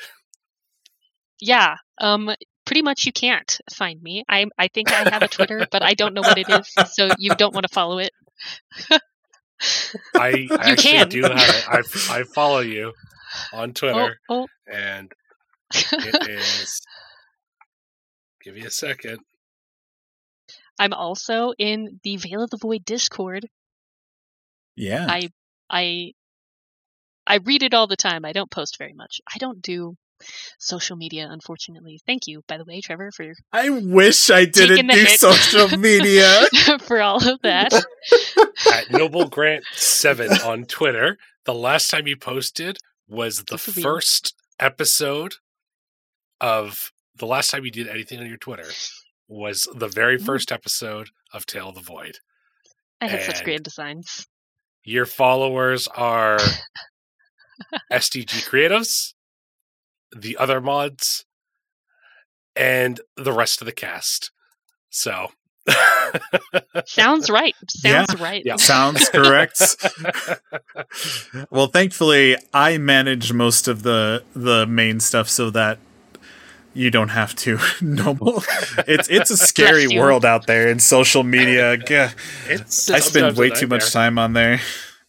[1.40, 1.76] Yeah.
[2.00, 2.30] Um
[2.64, 4.24] pretty much you can't find me.
[4.28, 7.10] I I think I have a Twitter, but I don't know what it is, so
[7.18, 8.10] you don't want to follow it.
[8.90, 8.98] I,
[10.14, 11.08] I actually can.
[11.08, 11.64] do have it.
[11.68, 12.92] I, I follow you
[13.52, 14.46] on Oh, Twitter, oh.
[14.70, 15.12] and
[15.74, 16.80] it is.
[18.42, 19.18] Give me a second.
[20.78, 23.48] I'm also in the Veil of the Void Discord.
[24.76, 25.30] Yeah I
[25.70, 26.12] I
[27.26, 28.24] I read it all the time.
[28.24, 29.20] I don't post very much.
[29.34, 29.96] I don't do
[30.58, 32.00] social media, unfortunately.
[32.06, 33.34] Thank you, by the way, Trever, for your.
[33.52, 36.46] i wish i didn't do social media
[36.80, 37.72] for all of that.
[38.72, 41.18] At Noble Grant Seven on Twitter.
[41.44, 43.82] The last time you posted was the Good for you.
[43.82, 45.34] first episode
[46.40, 48.66] of the last time you did anything on your Twitter
[49.28, 50.24] was the very Mm.
[50.26, 52.18] first episode of Tale of the Void.
[53.00, 54.26] I have such And- grand designs.
[54.86, 56.38] Your followers are
[57.92, 59.14] SDG Creatives,
[60.16, 61.24] the other mods,
[62.54, 64.30] and the rest of the cast.
[64.88, 65.32] So
[66.86, 67.54] Sounds right.
[67.68, 68.42] Sounds right.
[68.44, 68.56] Yeah.
[68.58, 69.60] sounds correct
[71.50, 75.78] well thankfully i manage most of the the main stuff so that
[76.76, 78.42] you don't have to noble.
[78.86, 81.76] It's it's a scary world out there in social media.
[81.88, 82.10] Gah.
[82.48, 84.60] it's i spend way too much time on there.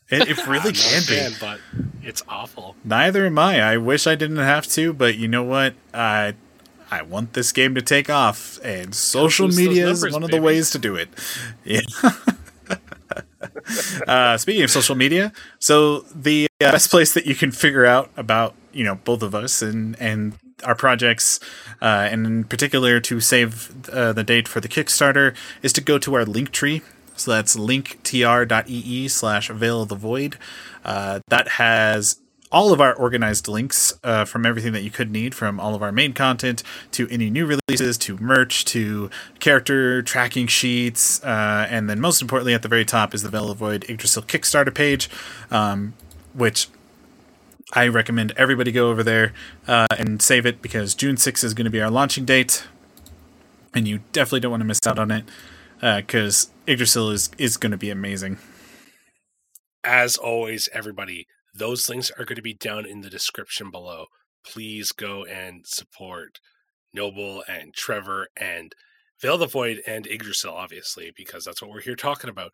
[0.09, 1.15] It, it really not a can be.
[1.19, 1.59] fan, but
[2.01, 2.75] it's awful.
[2.83, 3.61] neither am i.
[3.61, 5.73] I wish i didn't have to but you know what?
[5.93, 6.33] I
[6.89, 10.29] i want this game to take off and social boost those media is one of
[10.31, 10.45] the baby.
[10.45, 11.09] ways to do it.
[11.65, 11.81] Yeah.
[14.07, 18.09] Uh, speaking of social media, so the uh, best place that you can figure out
[18.15, 21.39] about you know both of us and and our projects,
[21.81, 25.97] uh, and in particular to save uh, the date for the Kickstarter, is to go
[25.99, 26.81] to our link tree.
[27.15, 30.37] So that's linktr.ee slash veil of the void.
[30.85, 32.19] Uh, that has
[32.51, 35.83] all of our organized links uh, from everything that you could need from all of
[35.83, 41.89] our main content to any new releases to merch to character tracking sheets uh, and
[41.89, 45.09] then most importantly at the very top is the veil of void yggdrasil kickstarter page
[45.51, 45.93] um,
[46.33, 46.69] which
[47.73, 49.33] i recommend everybody go over there
[49.67, 52.65] uh, and save it because june 6th is going to be our launching date
[53.73, 55.25] and you definitely don't want to miss out on it
[55.81, 58.37] because yggdrasil is, is going to be amazing
[59.83, 64.07] As always, everybody, those links are going to be down in the description below.
[64.45, 66.39] Please go and support
[66.93, 68.73] Noble and Trever and
[69.21, 72.51] Veil the Void and Yggdrasil, obviously, because that's what we're here talking about.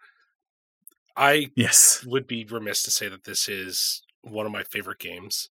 [1.15, 5.49] I yes would be remiss to say that this is one of my favorite games.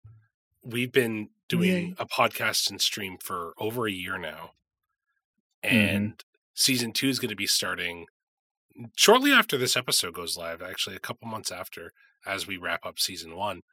[0.64, 1.96] We've been doing Yay.
[1.98, 4.52] a podcast and stream for over a year now.
[5.64, 5.76] Mm-hmm.
[5.76, 8.06] And season two is going to be starting
[8.96, 11.94] shortly after this episode goes live, actually, a couple months after,
[12.26, 13.64] as we wrap up season one.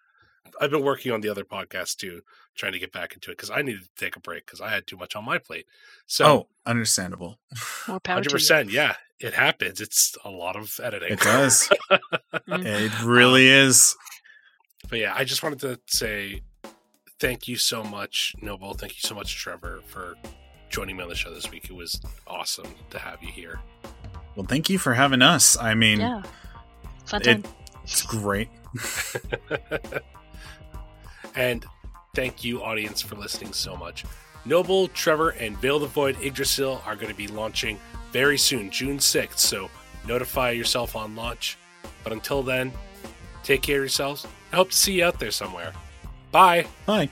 [0.61, 2.21] I've been working on the other podcast too,
[2.55, 4.69] trying to get back into it because I needed to take a break because I
[4.71, 5.67] had too much on my plate.
[6.07, 7.39] So, oh understandable
[7.87, 9.81] Hundred percent, yeah, it happens.
[9.81, 11.13] It's a lot of editing.
[11.13, 11.69] it does
[12.49, 12.67] Mm.
[12.67, 13.97] it really is
[14.89, 16.43] But yeah, I just wanted to say
[17.19, 18.75] thank you so much, Noble.
[18.75, 20.15] Thank you so much, Trever, for
[20.69, 21.65] joining me on the show this week.
[21.71, 23.61] It was awesome to have you here.
[24.37, 25.57] Well, thank you for having us.
[25.59, 26.23] I mean, Yeah.
[27.07, 27.45] Fun It- time.
[27.85, 28.49] it's great.
[31.35, 31.65] and
[32.15, 34.05] thank you, audience, for listening so much.
[34.45, 37.79] Noble, Trever, and Veil the Void Yggdrasil are going to be launching
[38.13, 39.39] very soon, June 6th.
[39.39, 39.71] So
[40.07, 41.57] notify yourself on launch.
[42.03, 42.73] But until then,
[43.43, 44.27] take care of yourselves.
[44.55, 45.73] I hope to see you out there somewhere.
[46.31, 46.67] Bye.
[46.87, 47.09] Bye.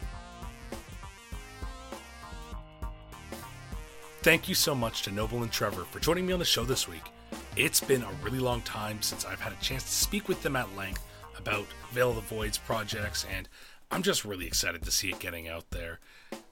[4.22, 6.86] Thank you so much to Noble and Trever for joining me on the show this
[6.86, 7.02] week.
[7.56, 10.54] It's been a really long time since I've had a chance to speak with them
[10.54, 11.04] at length
[11.36, 13.48] about Veil of the Void's projects, and
[13.90, 15.98] I'm just really excited to see it getting out there.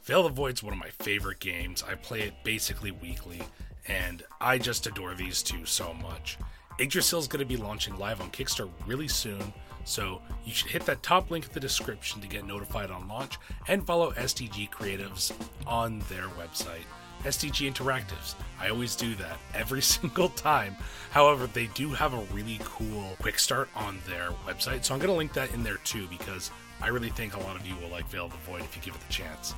[0.02, 1.84] Veil of the Void's one of my favorite games.
[1.88, 3.42] I play it basically weekly,
[3.86, 6.36] and I just adore these two so much.
[6.80, 9.52] Yggdrasil is going to be launching live on Kickstarter really soon,
[9.84, 13.38] so you should hit that top link in the description to get notified on launch
[13.68, 15.32] and follow SDG Creatives
[15.66, 16.84] on their website.
[17.24, 18.34] SDG Interactives.
[18.58, 20.76] I always do that every single time.
[21.10, 25.10] However, they do have a really cool quick start on their website, so I'm going
[25.10, 26.50] to link that in there too because
[26.80, 28.82] I really think a lot of you will like Veil of the Void if you
[28.82, 29.54] give it the chance.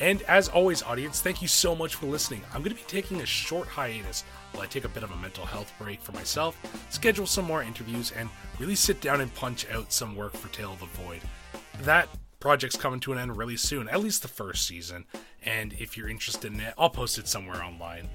[0.00, 2.42] And as always, audience, thank you so much for listening.
[2.52, 5.16] I'm going to be taking a short hiatus while I take a bit of a
[5.16, 6.56] mental health break for myself,
[6.90, 8.28] schedule some more interviews, and
[8.58, 11.20] really sit down and punch out some work for Tale of the Void.
[11.82, 12.08] That
[12.40, 15.04] project's coming to an end really soon, at least the first season.
[15.44, 18.08] And if you're interested in it, I'll post it somewhere online.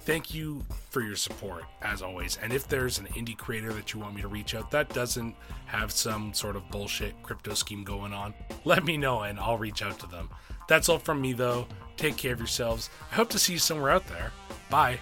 [0.00, 2.38] Thank you for your support, as always.
[2.42, 5.36] And if there's an indie creator that you want me to reach out that doesn't
[5.66, 9.82] have some sort of bullshit crypto scheme going on, let me know and I'll reach
[9.82, 10.30] out to them.
[10.70, 11.66] That's all from me, though.
[11.96, 12.90] Take care of yourselves.
[13.10, 14.30] I hope to see you somewhere out there.
[14.70, 15.00] Bye.